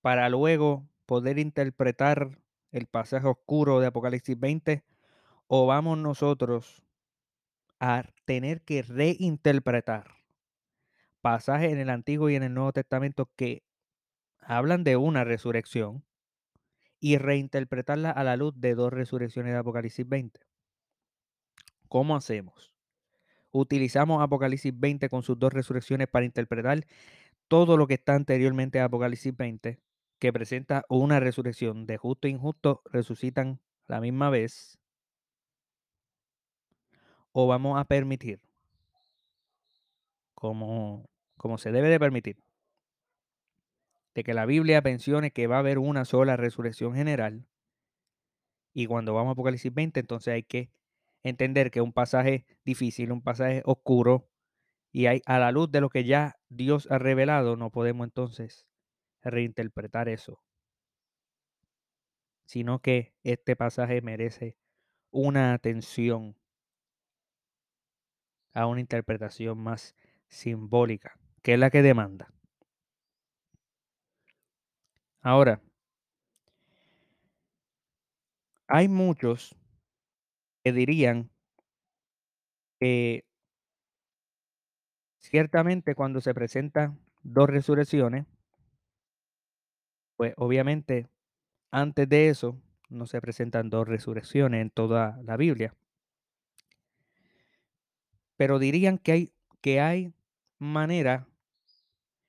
[0.00, 2.38] para luego poder interpretar
[2.72, 4.82] el pasaje oscuro de Apocalipsis 20
[5.46, 6.82] o vamos nosotros
[7.80, 10.17] a tener que reinterpretar
[11.20, 13.62] pasajes en el Antiguo y en el Nuevo Testamento que
[14.40, 16.04] hablan de una resurrección
[17.00, 20.40] y reinterpretarla a la luz de dos resurrecciones de Apocalipsis 20.
[21.88, 22.72] ¿Cómo hacemos?
[23.50, 26.86] Utilizamos Apocalipsis 20 con sus dos resurrecciones para interpretar
[27.48, 29.80] todo lo que está anteriormente a Apocalipsis 20,
[30.18, 34.78] que presenta una resurrección de justo e injusto, resucitan la misma vez.
[37.32, 38.40] O vamos a permitir,
[40.38, 42.38] como, como se debe de permitir,
[44.14, 47.48] de que la Biblia mencione que va a haber una sola resurrección general.
[48.72, 50.70] Y cuando vamos a Apocalipsis 20, entonces hay que
[51.24, 54.28] entender que es un pasaje difícil, un pasaje oscuro,
[54.92, 58.68] y hay, a la luz de lo que ya Dios ha revelado, no podemos entonces
[59.24, 60.40] reinterpretar eso,
[62.44, 64.56] sino que este pasaje merece
[65.10, 66.36] una atención
[68.52, 69.96] a una interpretación más
[70.28, 72.28] simbólica, que es la que demanda.
[75.20, 75.60] Ahora,
[78.66, 79.56] hay muchos
[80.62, 81.30] que dirían
[82.78, 83.24] que
[85.18, 88.26] ciertamente cuando se presentan dos resurrecciones,
[90.16, 91.08] pues obviamente
[91.70, 95.74] antes de eso no se presentan dos resurrecciones en toda la Biblia.
[98.36, 100.14] Pero dirían que hay, que hay
[100.58, 101.28] manera,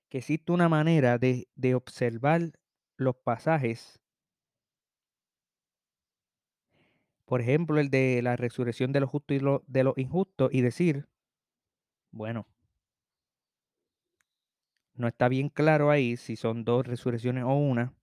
[0.10, 2.52] que existe una manera de, de observar
[2.98, 4.00] los pasajes
[7.30, 10.62] por ejemplo, el de la resurrección de los justos y lo, de los injustos y
[10.62, 11.08] decir,
[12.12, 12.48] bueno,
[14.96, 17.94] no está bien claro ahí si son dos resurrecciones o una.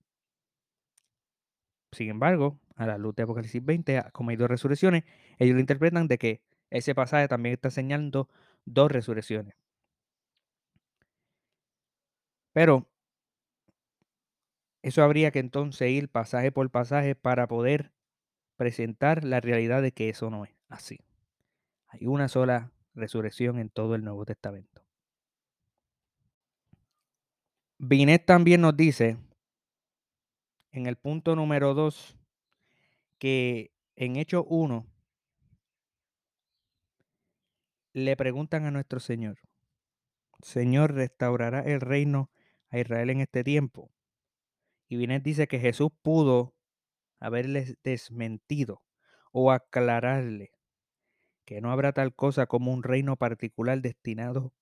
[1.91, 5.03] Sin embargo, a la luz de Apocalipsis 20, como hay dos resurrecciones,
[5.39, 8.29] ellos lo interpretan de que ese pasaje también está señalando
[8.63, 9.55] dos resurrecciones.
[12.57, 12.89] Pero
[14.81, 17.93] eso habría que entonces ir pasaje por pasaje para poder
[18.55, 21.05] presentar la realidad de que eso no es así.
[21.85, 24.83] Hay una sola resurrección en todo el Nuevo Testamento.
[27.77, 29.19] Binet también nos dice,
[30.71, 32.17] en el punto número 2
[33.19, 34.83] que en Hechos 1
[37.93, 39.37] le preguntan a nuestro Señor,
[40.41, 42.31] Señor, ¿restaurará el reino
[42.79, 43.91] Israel en este tiempo?
[44.87, 46.55] Y Binet dice que Jesús pudo
[47.19, 48.81] haberles desmentido
[49.31, 50.51] o aclararle
[51.45, 54.53] que no habrá tal cosa como un reino particular destinado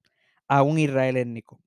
[0.47, 1.59] a un Israel étnico.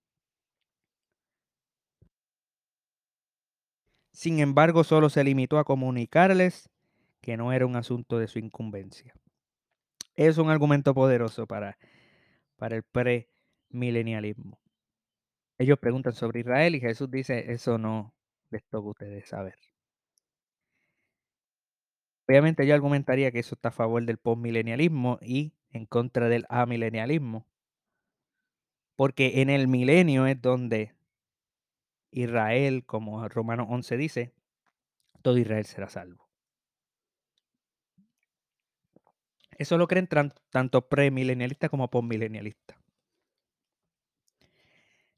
[4.13, 6.71] Sin embargo, solo se limitó a comunicarles
[7.21, 9.13] que no era un asunto de su incumbencia.
[10.15, 11.79] Es un argumento poderoso para,
[12.57, 14.61] para el premilenialismo.
[15.59, 18.15] Ellos preguntan sobre Israel y Jesús dice, eso no
[18.51, 19.57] les toca a ustedes saber.
[22.29, 27.47] Obviamente yo argumentaría que eso está a favor del postmilenialismo y en contra del amilenialismo.
[28.97, 30.95] Porque en el milenio es donde
[32.11, 34.35] Israel, como Romanos 11 dice,
[35.23, 36.29] todo Israel será salvo.
[39.57, 40.09] Eso lo creen
[40.51, 42.78] tanto premilenialistas como postmilenialistas.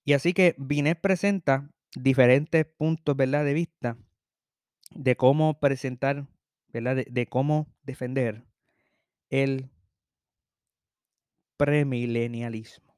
[0.04, 3.44] Y así que Binet presenta diferentes puntos ¿verdad?
[3.44, 3.96] de vista
[4.90, 6.26] de cómo presentar,
[6.68, 6.96] ¿verdad?
[6.96, 8.44] De, de cómo defender
[9.28, 9.70] el
[11.56, 12.96] premilenialismo.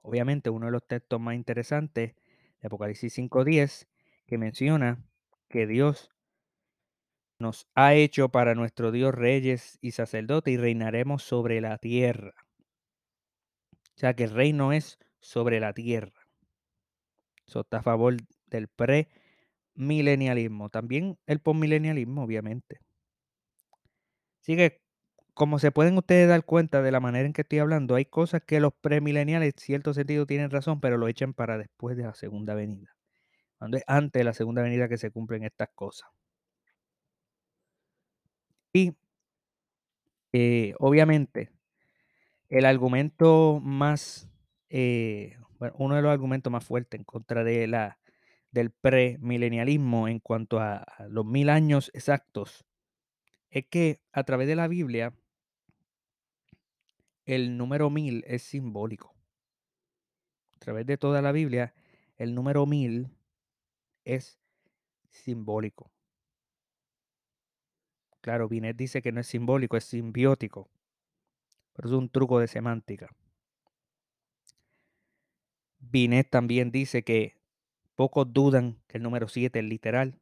[0.00, 2.14] Obviamente uno de los textos más interesantes
[2.60, 3.88] de Apocalipsis 5.10
[4.26, 5.04] que menciona
[5.48, 6.10] que Dios
[7.38, 12.34] nos ha hecho para nuestro Dios reyes y sacerdotes y reinaremos sobre la tierra.
[13.96, 16.28] O sea que el reino es sobre la tierra.
[17.46, 18.68] Eso está a favor del
[19.74, 20.68] premilenialismo.
[20.68, 22.80] También el postmilenialismo, obviamente.
[24.42, 24.82] Así que,
[25.34, 28.42] como se pueden ustedes dar cuenta de la manera en que estoy hablando, hay cosas
[28.42, 32.14] que los premileniales en cierto sentido tienen razón, pero lo echan para después de la
[32.14, 32.94] segunda venida.
[33.58, 36.08] Cuando es antes de la segunda venida que se cumplen estas cosas.
[38.74, 38.94] Y
[40.32, 41.50] eh, obviamente,
[42.48, 44.28] el argumento más,
[44.74, 45.36] eh,
[45.74, 47.98] uno de los argumentos más fuertes en contra de la,
[48.50, 52.64] del premilenialismo en cuanto a, a los mil años exactos
[53.50, 55.14] es que a través de la Biblia
[57.26, 59.14] el número mil es simbólico.
[60.56, 61.74] A través de toda la Biblia,
[62.16, 63.10] el número mil
[64.04, 64.40] es
[65.10, 65.92] simbólico.
[68.22, 70.70] Claro, Binet dice que no es simbólico, es simbiótico.
[71.74, 73.14] Pero es un truco de semántica.
[75.82, 77.36] Binet también dice que
[77.94, 80.18] pocos dudan que el número 7 es literal.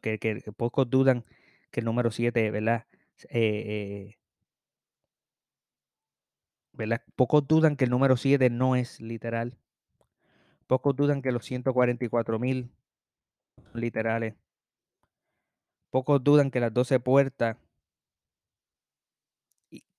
[0.00, 1.24] Que, pocos dudan
[1.70, 2.86] que el número 7, ¿verdad?
[3.30, 4.18] Eh, eh,
[6.72, 7.02] ¿verdad?
[7.14, 9.58] Pocos dudan que el número 7 no es literal.
[10.66, 12.70] Pocos dudan que los 144 mil
[13.72, 14.34] son literales.
[15.90, 17.56] Pocos dudan que las 12 puertas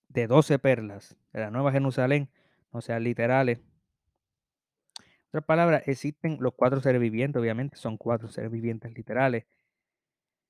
[0.10, 2.30] de 12 perlas de la Nueva Jerusalén
[2.73, 3.60] no sean literales.
[5.28, 9.46] En otras palabras, existen los cuatro seres vivientes, obviamente son cuatro seres vivientes literales.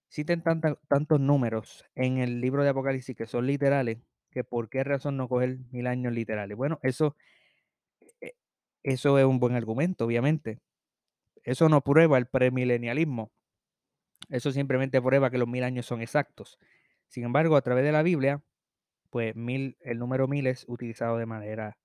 [0.10, 3.98] Existen tantos números en el libro de Apocalipsis que son literales,
[4.32, 6.56] que por qué razón no coger mil años literales.
[6.56, 7.16] Bueno, eso,
[8.22, 8.36] e,
[8.84, 10.60] eso es un buen argumento, obviamente.
[11.44, 13.32] Eso no prueba el premilenialismo.
[14.30, 16.60] Eso simplemente prueba que los mil años son exactos.
[17.08, 18.44] Sin embargo, a través de la Biblia,
[19.10, 21.78] pues mil, el número mil es utilizado de manera,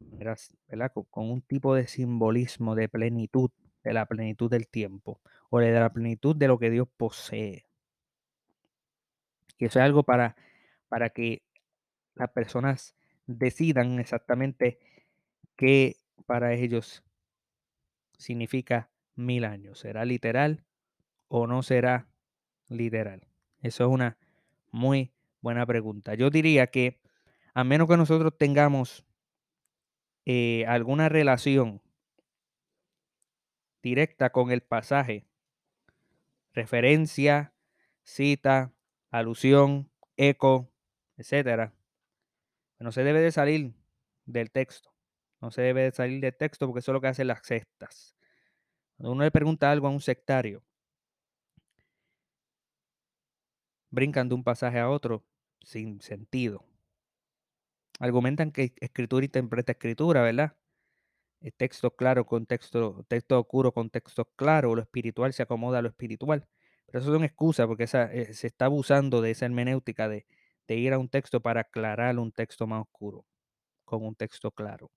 [0.00, 0.92] ¿verdad?
[1.10, 3.50] Con, un tipo de simbolismo de plenitud,
[3.84, 7.66] de la plenitud del tiempo, o de la plenitud de lo que Dios posee.
[9.58, 10.36] Y eso es algo para,
[10.88, 11.42] para que
[12.14, 12.94] las personas
[13.26, 14.78] decidan exactamente
[15.56, 17.04] qué para ellos
[18.18, 19.80] significa mil años.
[19.80, 20.64] ¿Será literal
[21.28, 22.08] o no será
[22.68, 23.26] literal?
[23.62, 24.18] Eso es una
[24.70, 26.14] muy buena pregunta.
[26.14, 27.00] Yo diría que
[27.54, 29.04] a menos que nosotros tengamos
[30.26, 31.82] eh, alguna relación
[33.82, 35.26] directa con el pasaje,
[36.52, 37.54] referencia,
[38.02, 38.72] cita,
[39.10, 40.70] alusión, eco,
[41.16, 41.74] etcétera,
[42.78, 43.74] no se debe de salir
[44.24, 44.90] del texto.
[45.40, 48.14] No se debe de salir del texto porque eso es lo que hacen las sectas.
[48.96, 50.62] Cuando uno le pregunta algo a un sectario,
[53.90, 55.24] brincan de un pasaje a otro
[55.62, 56.64] sin sentido.
[58.00, 60.56] Argumentan que escritura interpreta escritura, ¿verdad?
[61.42, 65.82] El texto claro con texto, texto oscuro con texto claro, lo espiritual se acomoda a
[65.82, 66.48] lo espiritual.
[66.86, 70.26] Pero eso es una excusa porque eh, se está abusando de esa hermenéutica de,
[70.68, 73.26] ir a un texto para aclarar un texto más oscuro
[73.84, 74.90] con un texto claro.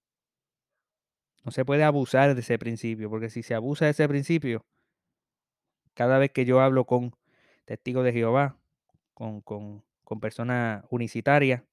[1.43, 4.65] No se puede abusar de ese principio, porque si se abusa de ese principio,
[5.93, 7.13] cada vez que yo hablo con
[7.65, 8.57] testigos de Jehová,
[9.13, 11.63] con, con personas unicitarias,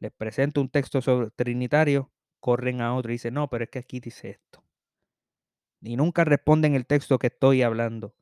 [0.00, 3.78] les presento un texto sobre trinitario, corren a otro y dicen, no, pero es que
[3.78, 4.64] aquí dice esto.
[5.82, 8.14] Y nunca responden el texto que estoy hablando.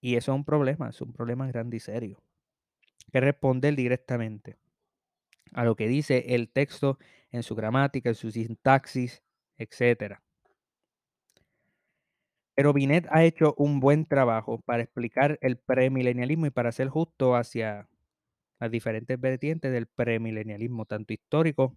[0.00, 2.22] Y eso es un problema, es un problema grande y serio.
[3.12, 4.56] Que responder directamente
[5.52, 6.98] a lo que dice el texto
[7.30, 9.22] en su gramática, en su sintaxis,
[9.58, 10.18] etc.
[12.54, 17.34] Pero Binet ha hecho un buen trabajo para explicar el premilenialismo y para ser justo
[17.34, 17.88] hacia
[18.62, 21.74] las diferentes vertientes del premilenialismo, tanto histórico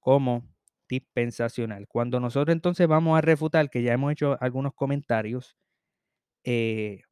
[0.00, 0.48] como
[0.88, 1.86] dispensacional.
[1.86, 5.56] Cuando nosotros entonces vamos a refutar, que ya hemos hecho algunos comentarios,
[6.42, 7.02] eh,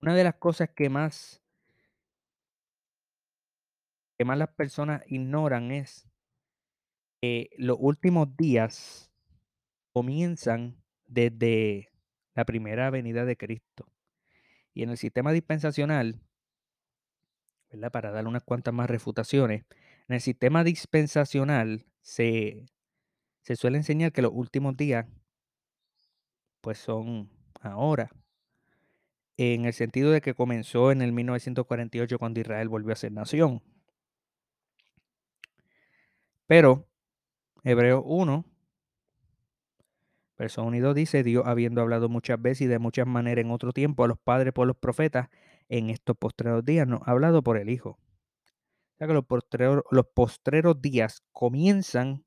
[0.00, 1.42] una de las cosas que más,
[4.16, 6.08] que más las personas ignoran es
[7.20, 9.10] que los últimos días
[9.92, 11.90] comienzan desde
[12.36, 13.88] la primera venida de Cristo.
[14.74, 16.20] Y en el sistema dispensacional,
[17.92, 19.64] para dar unas cuantas más refutaciones,
[20.08, 22.66] en el sistema dispensacional se,
[23.42, 25.06] se suele enseñar que los últimos días
[26.60, 28.10] pues son ahora,
[29.36, 33.62] en el sentido de que comenzó en el 1948 cuando Israel volvió a ser nación.
[36.46, 36.86] Pero
[37.64, 38.44] Hebreo 1,
[40.38, 43.50] verso 1 y 2 dice, Dios habiendo hablado muchas veces y de muchas maneras en
[43.50, 45.28] otro tiempo a los padres por los profetas,
[45.68, 47.90] en estos postreros días no ha hablado por el Hijo.
[47.90, 52.24] O sea que los postreros, los postreros días comienzan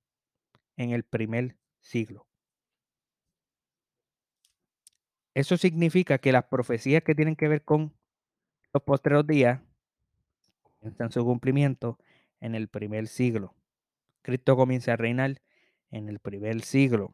[0.76, 2.28] en el primer siglo.
[5.34, 7.94] Eso significa que las profecías que tienen que ver con
[8.74, 9.62] los postreros días
[10.64, 12.00] comienzan su cumplimiento
[12.42, 13.56] en el primer siglo.
[14.24, 15.42] Cristo comienza a reinar
[15.92, 17.14] en el primer siglo.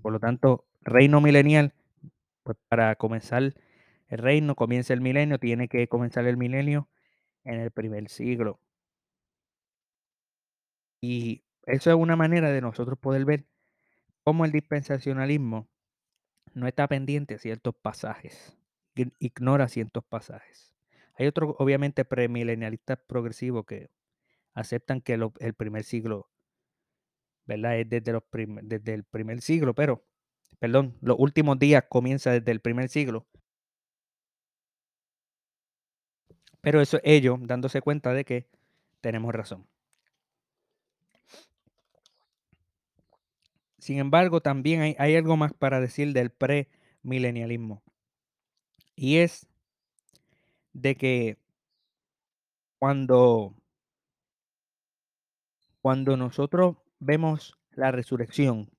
[0.00, 1.72] Por lo tanto, reino milenial,
[2.44, 3.54] pues para comenzar
[4.08, 6.88] el reino, comienza el milenio, tiene que comenzar el milenio
[7.44, 8.60] en el primer siglo.
[11.00, 13.46] Y eso es una manera de nosotros poder ver
[14.22, 15.68] cómo el dispensacionalismo
[16.54, 18.56] no está pendiente a ciertos pasajes,
[19.18, 20.74] ignora ciertos pasajes.
[21.16, 23.90] Hay otros, obviamente, premilenialistas progresivos que
[24.54, 26.30] aceptan que el primer siglo,
[27.44, 27.78] ¿verdad?
[27.78, 28.22] Es desde, los
[28.62, 30.04] desde el primer siglo, pero,
[30.58, 33.26] perdón, los últimos días comienza desde el primer siglo.
[36.60, 38.48] Pero eso ellos dándose cuenta de que
[39.00, 39.66] tenemos razón.
[43.78, 47.82] Sin embargo, también hay, hay algo más para decir del premilenialismo.
[48.96, 49.46] Y es
[50.72, 51.38] de que
[52.78, 53.54] cuando,
[55.80, 58.70] cuando nosotros vemos la resurrección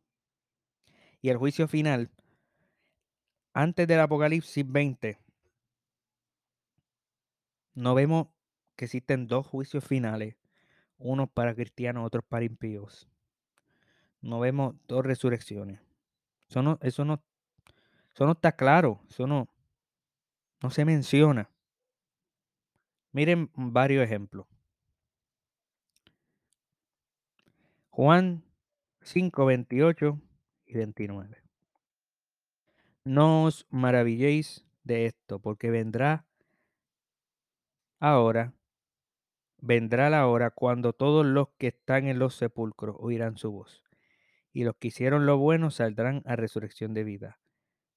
[1.25, 2.11] y el juicio final,
[3.51, 5.17] antes del Apocalipsis 20,
[7.73, 8.27] no vemos
[8.75, 10.35] que existen dos juicios finales,
[10.99, 13.09] unos para cristianos, otros para impíos.
[14.21, 15.79] No vemos dos resurrecciones.
[16.47, 17.23] Eso no, eso no,
[18.13, 19.49] eso no está claro, eso no,
[20.61, 21.49] no se menciona.
[23.13, 24.45] Miren varios ejemplos.
[27.89, 28.43] Juan
[29.01, 30.21] 5, 28
[30.65, 31.43] y 29.
[33.03, 36.25] No os maravilléis de esto, porque vendrá
[37.99, 38.53] ahora,
[39.59, 43.83] vendrá la hora cuando todos los que están en los sepulcros oirán su voz.
[44.53, 47.39] Y los que hicieron lo bueno saldrán a resurrección de vida,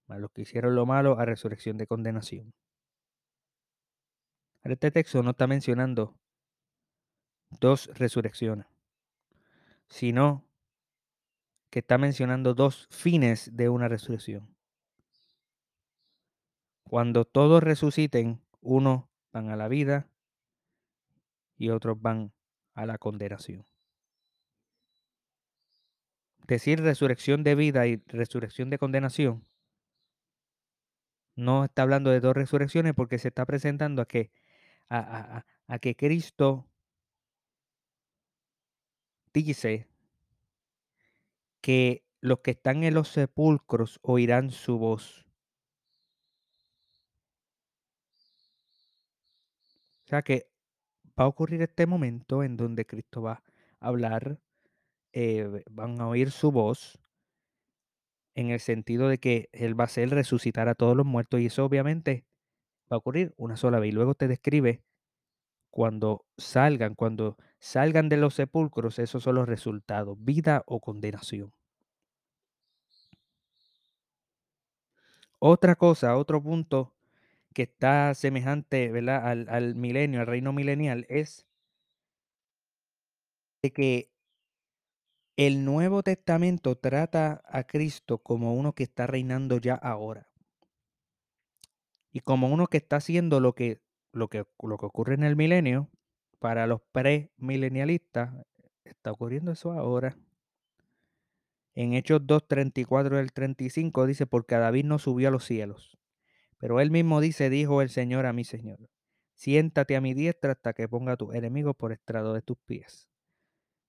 [0.07, 2.53] mas los que hicieron lo malo a resurrección de condenación.
[4.65, 6.19] Este texto no está mencionando
[7.61, 8.67] dos resurrecciones,
[9.89, 10.48] sino
[11.71, 14.55] que está mencionando dos fines de una resurrección.
[16.85, 20.09] Cuando todos resuciten, unos van a la vida
[21.57, 22.33] y otros van
[22.75, 23.67] a la condenación.
[26.47, 29.47] Decir resurrección de vida y resurrección de condenación
[31.37, 34.33] no está hablando de dos resurrecciones porque se está presentando a que,
[34.89, 36.67] a, a que Cristo
[39.33, 39.87] dice
[41.69, 45.27] que los que están en los sepulcros oirán su voz.
[50.07, 50.49] O sea que
[51.09, 53.43] va a ocurrir este momento en donde Cristo va
[53.81, 54.41] a hablar,
[55.13, 56.99] eh, van a oír su voz,
[58.35, 61.47] en el sentido de que Él va a hacer resucitar a todos los muertos y
[61.49, 62.25] eso obviamente
[62.91, 63.91] va a ocurrir una sola vez.
[63.91, 64.83] Y luego te describe
[65.69, 71.58] cuando salgan, cuando salgan de los sepulcros, esos son los resultados, vida o condenación.
[75.41, 76.95] Otra cosa, otro punto
[77.55, 79.49] que está semejante, ¿verdad?
[79.49, 81.47] Al, milenio, al reino milenial, es
[83.63, 84.13] de que
[85.37, 90.29] el Nuevo Testamento trata a Cristo como uno que está reinando ya ahora.
[92.13, 93.81] Y como uno que está haciendo lo que,
[94.13, 95.89] lo que, lo que ocurre en el milenio,
[96.41, 98.35] para los premilenialistas,
[98.85, 100.17] está ocurriendo eso ahora.
[101.75, 105.99] En Hechos 2, 34 al 35 dice, porque David no subió a los cielos.
[106.59, 108.91] Pero él mismo dice, dijo el Señor a mi Señor,
[109.35, 113.09] siéntate a mi diestra hasta que ponga a tus enemigos por estrado de tus pies.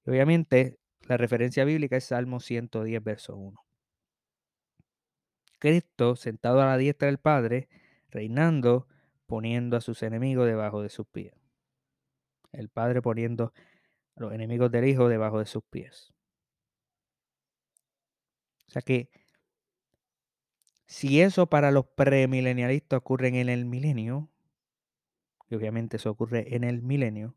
[0.06, 3.60] Y obviamente la referencia bíblica es Salmo 110, verso 1.
[5.58, 7.68] Cristo sentado a la diestra del Padre,
[8.10, 8.88] reinando,
[9.26, 11.34] poniendo a sus enemigos debajo de sus pies.
[12.52, 13.54] El Padre poniendo
[14.16, 16.14] a los enemigos del Hijo debajo de sus pies.
[18.70, 19.10] O sea que
[20.88, 24.28] si eso para los premilenialistas ocurre en el milenio,
[25.50, 27.36] y obviamente eso ocurre en el milenio,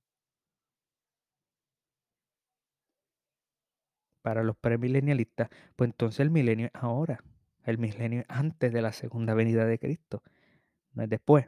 [4.22, 7.22] para los premilenialistas, pues entonces el milenio es ahora.
[7.64, 10.22] El milenio es antes de la segunda venida de Cristo,
[10.94, 11.46] no es después.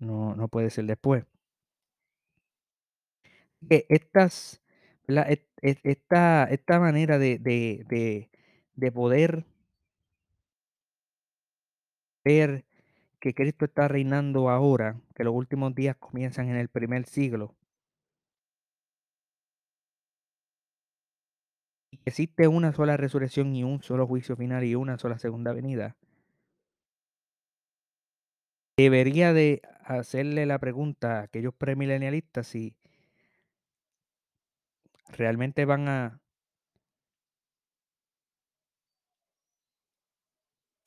[0.00, 1.24] No, no puede ser después.
[3.68, 4.60] Que estas,
[5.08, 8.30] esta, esta manera de, de, de,
[8.74, 9.44] de poder
[12.24, 12.64] ver
[13.20, 17.56] que Cristo está reinando ahora, que los últimos días comienzan en el primer siglo,
[21.90, 25.52] y que existe una sola resurrección y un solo juicio final y una sola segunda
[25.52, 25.96] venida,
[28.78, 32.74] debería de hacerle la pregunta a aquellos premilenialistas si
[35.08, 36.20] realmente van a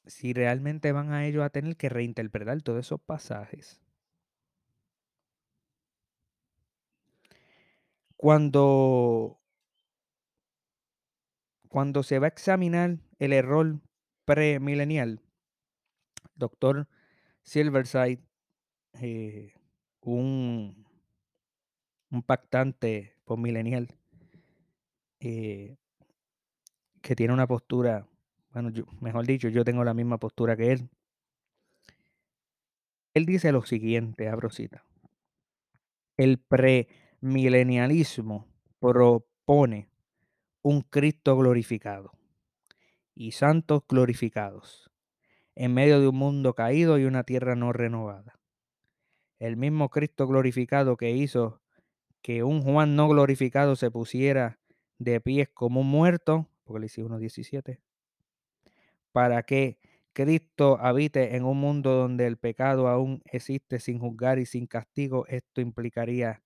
[0.05, 3.81] si realmente van a ellos a tener que reinterpretar todos esos pasajes.
[8.17, 9.39] Cuando,
[11.69, 13.79] cuando se va a examinar el error
[14.25, 15.21] premilenial,
[16.35, 16.87] doctor
[17.41, 18.21] Silverside,
[19.01, 19.53] eh,
[20.01, 20.85] un,
[22.11, 23.97] un pactante postmilenial,
[25.21, 25.77] eh,
[27.01, 28.05] que tiene una postura,
[28.53, 30.89] bueno, mejor dicho, yo tengo la misma postura que él.
[33.13, 34.85] Él dice lo siguiente, abro cita.
[36.17, 38.47] El premilenialismo
[38.79, 39.89] propone
[40.63, 42.13] un Cristo glorificado
[43.13, 44.89] y santos glorificados
[45.55, 48.39] en medio de un mundo caído y una tierra no renovada.
[49.37, 51.61] El mismo Cristo glorificado que hizo
[52.21, 54.60] que un Juan no glorificado se pusiera
[55.03, 57.79] de pies como muerto, porque le hice 1.17,
[59.11, 59.79] para que
[60.13, 65.25] Cristo habite en un mundo donde el pecado aún existe sin juzgar y sin castigo,
[65.27, 66.43] esto implicaría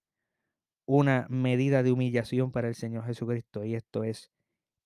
[0.85, 4.31] una medida de humillación para el Señor Jesucristo y esto es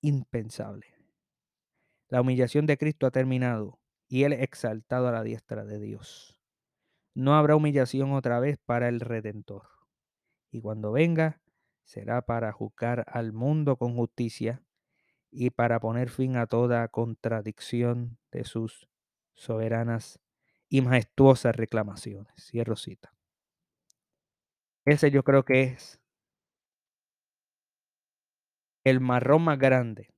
[0.02, 0.88] impensable.
[2.08, 6.42] La humillación de Cristo ha terminado y Él exaltado a la diestra de Dios.
[7.14, 9.68] No habrá humillación otra vez para el Redentor.
[10.52, 11.42] Y cuando venga,
[11.90, 14.62] será para juzgar al mundo con justicia
[15.32, 18.88] y para poner fin a toda contradicción de sus
[19.34, 20.20] soberanas
[20.70, 22.32] y majestuosas reclamaciones.
[22.38, 23.12] Cierro cita.
[24.86, 26.00] Ese yo creo que es
[28.84, 30.14] el marrón más grande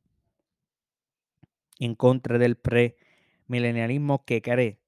[1.79, 4.81] en contra del premilenialismo que cree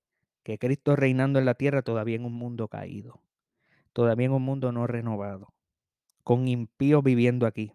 [0.44, 3.22] que Cristo reinando en la tierra todavía en un mundo caído,
[3.94, 5.53] todavía en un mundo no renovado,
[6.24, 7.74] con impíos viviendo aquí.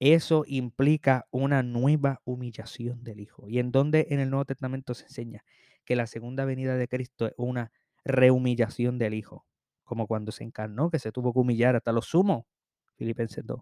[0.00, 3.48] Eso implica una nueva humillación del Hijo.
[3.48, 5.44] Y en donde en el Nuevo Testamento se enseña
[5.84, 7.72] que la segunda venida de Cristo es una
[8.04, 9.46] rehumillación del Hijo,
[9.84, 12.44] como cuando se encarnó, que se tuvo que humillar hasta los sumos,
[12.96, 13.60] Filipenses 2.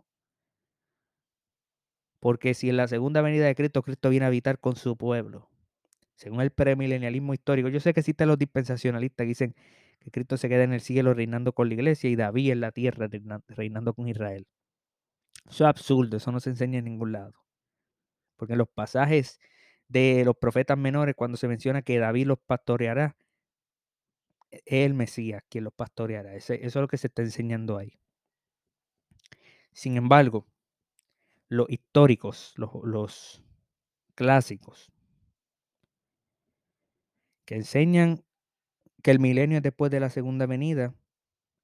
[2.21, 5.49] Porque si en la segunda venida de Cristo, Cristo viene a habitar con su pueblo,
[6.17, 9.55] según el premilenialismo histórico, yo sé que existen los dispensacionalistas que dicen
[10.07, 12.71] que Cristo se queda en el cielo reinando con la iglesia y David en la
[12.71, 13.09] tierra
[13.49, 14.47] reinando con Israel.
[15.49, 17.35] Eso es absurdo, eso no se enseña en ningún lado.
[18.37, 19.41] Porque en los pasajes
[19.89, 23.17] de los profetas menores, cuando se menciona que David los pastoreará,
[24.51, 26.37] es el Mesías quien los pastoreará.
[26.37, 27.99] eso es lo que se está enseñando ahí.
[29.73, 30.47] Sin embargo,
[31.49, 33.43] los históricos, los
[34.15, 34.93] clásicos,
[37.45, 38.25] que enseñan
[39.07, 40.93] que el milenio es después de la segunda venida,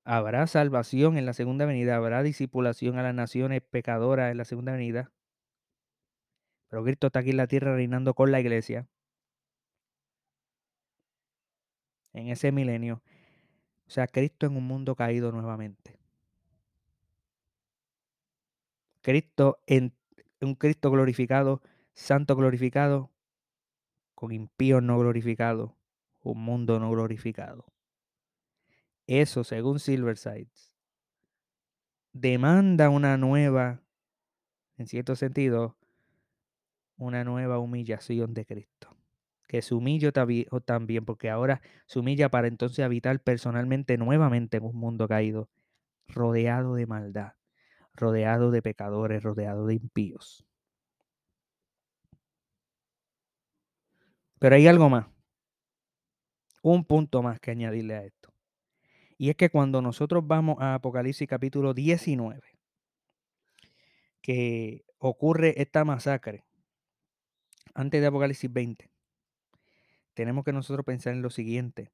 [0.05, 4.70] habrá salvación en la segunda venida, habrá disipulación a las naciones pecadoras en la segunda
[4.70, 5.11] venida.
[6.68, 8.86] Pero Cristo está aquí en la tierra reinando con la iglesia.
[12.12, 13.03] en ese milenio.
[13.88, 15.99] O sea, Cristo en un mundo caído nuevamente.
[19.01, 19.93] Cristo en
[20.40, 21.61] un Cristo glorificado,
[21.93, 23.11] santo glorificado,
[24.14, 25.72] con impíos no glorificados,
[26.22, 27.66] un mundo no glorificado.
[29.06, 30.72] Eso, según Silversides,
[32.12, 33.82] demanda una nueva,
[34.76, 35.76] en cierto sentido,
[36.96, 38.96] una nueva humillación de Cristo.
[39.48, 44.76] Que se humille también, porque ahora se humilla para entonces habitar personalmente nuevamente en un
[44.76, 45.50] mundo caído,
[46.06, 47.34] rodeado de maldad,
[47.94, 50.46] rodeado de pecadores, rodeado de impíos.
[54.38, 55.06] Pero hay algo más,
[56.62, 58.32] un punto más que añadirle a esto.
[59.18, 62.40] Y es que cuando nosotros vamos a Apocalipsis capítulo 19,
[64.20, 66.44] que ocurre esta masacre,
[67.74, 68.90] antes de Apocalipsis 20,
[70.14, 71.90] tenemos que nosotros pensar en lo siguiente.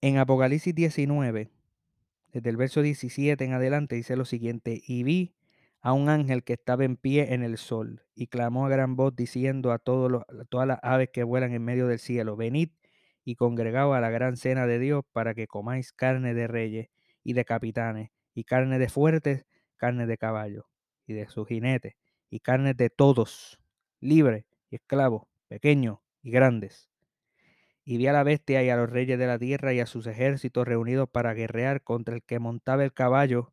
[0.00, 1.50] En Apocalipsis 19,
[2.32, 5.34] desde el verso 17 en adelante, dice lo siguiente, y vi
[5.82, 9.16] a un ángel que estaba en pie en el sol y clamó a gran voz
[9.16, 12.70] diciendo a, todos todas las aves que vuelan en medio del cielo, venid
[13.24, 16.88] y congregaos a la gran cena de Dios para que comáis carne de reyes
[17.24, 20.64] y de capitanes y carne de fuertes, carne de caballos
[21.06, 21.94] y de sus jinetes
[22.28, 23.58] y carne de todos,
[24.00, 26.90] libres y esclavos, pequeños y grandes.
[27.84, 30.06] Y vi a la bestia y a los reyes de la tierra y a sus
[30.06, 33.52] ejércitos reunidos para guerrear contra el que montaba el caballo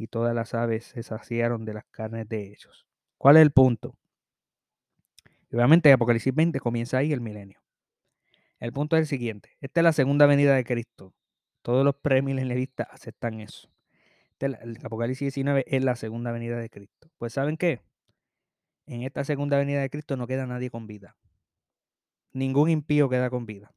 [0.00, 2.86] y todas las aves se saciaron de las carnes de ellos.
[3.18, 3.96] ¿Cuál es el punto?
[5.52, 7.60] obviamente Apocalipsis 20 comienza ahí el milenio.
[8.60, 9.56] El punto es el siguiente.
[9.60, 11.12] Esta es la segunda venida de Cristo.
[11.62, 13.68] Todos los premilenialistas aceptan eso.
[14.38, 17.10] el Apocalipsis 19 es la segunda venida de Cristo.
[17.18, 17.82] Pues ¿saben qué?
[18.86, 21.16] En esta segunda venida de Cristo no queda nadie con vida.
[22.32, 23.74] Ningún impío queda con vida.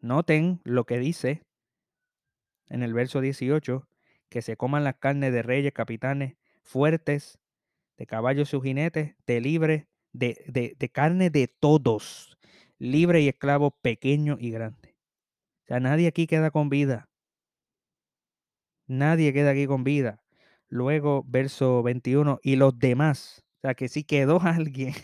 [0.00, 1.42] Noten lo que dice
[2.68, 3.88] en el verso 18,
[4.28, 7.38] que se coman las carnes de reyes, capitanes, fuertes,
[7.96, 12.38] de caballos y jinetes, de libre, de, de, de carne de todos,
[12.78, 14.96] libre y esclavo, pequeño y grande.
[15.64, 17.08] O sea, nadie aquí queda con vida.
[18.86, 20.22] Nadie queda aquí con vida.
[20.68, 23.44] Luego, verso 21, y los demás.
[23.58, 24.94] O sea, que si quedó alguien,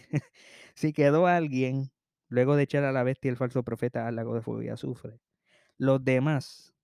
[0.75, 1.91] si quedó alguien,
[2.29, 5.21] luego de echar a la bestia el falso profeta al lago de fuego y azufre,
[5.79, 6.75] los demás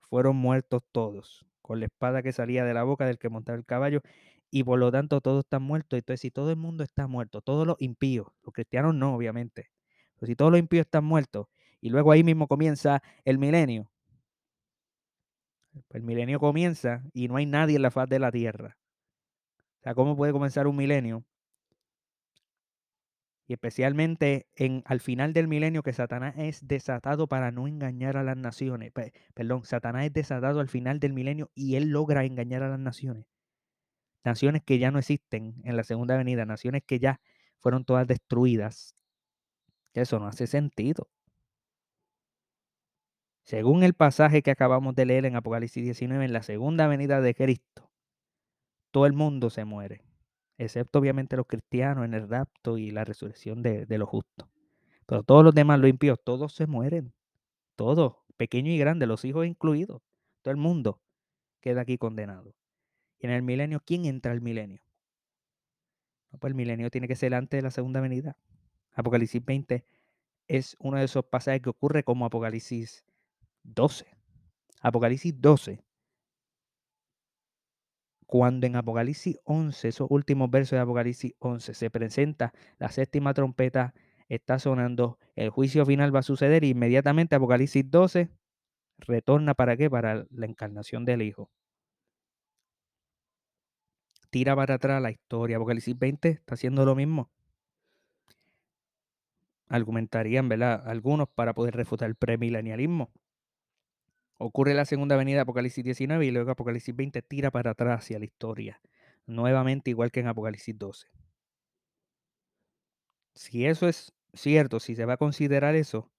[0.00, 3.64] fueron muertos todos, con la espada que salía de la boca del que montaba el
[3.64, 4.02] caballo,
[4.50, 5.98] y por lo tanto todos están muertos.
[5.98, 9.70] Entonces, si todo el mundo está muerto, todos los impíos, los cristianos no, obviamente,
[10.16, 11.46] pero si todos los impíos están muertos,
[11.80, 13.90] y luego ahí mismo comienza el milenio,
[15.90, 18.76] el milenio comienza y no hay nadie en la faz de la tierra.
[19.80, 21.24] O sea, ¿cómo puede comenzar un milenio?
[23.52, 28.22] Y especialmente en, al final del milenio que Satanás es desatado para no engañar a
[28.22, 28.92] las naciones.
[29.34, 33.26] Perdón, Satanás es desatado al final del milenio y él logra engañar a las naciones.
[34.24, 37.20] Naciones que ya no existen en la segunda venida, naciones que ya
[37.58, 38.94] fueron todas destruidas.
[39.92, 41.10] Eso no hace sentido.
[43.44, 47.34] Según el pasaje que acabamos de leer en Apocalipsis 19, en la segunda venida de
[47.34, 47.90] Cristo,
[48.92, 50.00] todo el mundo se muere,
[50.64, 54.48] excepto obviamente los cristianos en el rapto y la resurrección de, los justos.
[55.06, 57.12] Pero todos los demás, los impíos, todos se mueren.
[57.76, 60.02] Todos, pequeños y grandes, los hijos incluidos.
[60.42, 61.00] Todo el mundo
[61.60, 62.54] queda aquí condenado.
[63.18, 64.82] Y en el milenio, ¿quién entra al milenio?
[66.38, 68.38] pues el milenio tiene que ser antes de la segunda venida.
[68.94, 69.84] Apocalipsis 20
[70.48, 73.04] es uno de esos pasajes que ocurre como Apocalipsis
[73.64, 74.06] 12.
[74.80, 75.84] Apocalipsis 12.
[78.32, 83.92] Cuando en Apocalipsis 11, esos últimos versos de Apocalipsis 11, se presenta la séptima trompeta,
[84.26, 88.30] está sonando, el juicio final va a suceder y inmediatamente Apocalipsis 12
[89.00, 89.90] retorna para qué?
[89.90, 91.50] Para la encarnación del Hijo.
[94.30, 95.58] Tira para atrás la historia.
[95.58, 97.30] Apocalipsis 20 está haciendo lo mismo.
[99.68, 100.88] Argumentarían, ¿verdad?
[100.88, 103.12] Algunos para poder refutar el premilenialismo.
[104.44, 108.24] Ocurre la segunda venida Apocalipsis 19 y luego Apocalipsis 20 tira para atrás hacia la
[108.24, 108.80] historia.
[109.24, 111.06] Nuevamente igual que en Apocalipsis 12.
[113.34, 116.10] Si eso es cierto, si se va a considerar eso,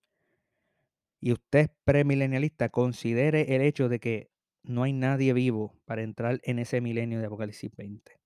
[1.19, 4.31] y usted es premilenialista, considere el hecho de que
[4.63, 8.21] no hay nadie vivo para entrar en ese milenio de Apocalipsis 20.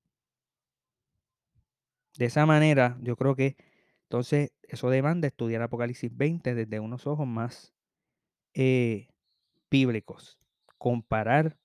[2.20, 3.58] De esa manera, yo creo que
[4.04, 7.74] entonces eso demanda estudiar Apocalipsis 20 desde unos ojos más
[8.54, 9.08] eh,
[9.70, 10.40] bíblicos,
[10.78, 11.58] comparar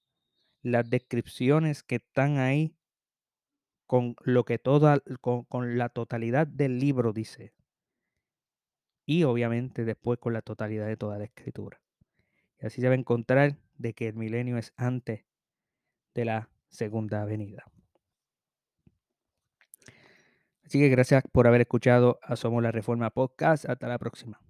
[0.63, 2.77] las descripciones que están ahí
[3.87, 7.53] con lo que toda, con, la totalidad del libro dice.
[9.05, 11.81] Y obviamente después con la totalidad de toda la escritura.
[12.61, 15.25] Y así se va a encontrar de que el milenio es antes
[16.15, 17.65] de la segunda venida.
[20.65, 23.69] Así que gracias por haber escuchado a la Reforma Podcast.
[23.69, 24.42] Hasta la próxima.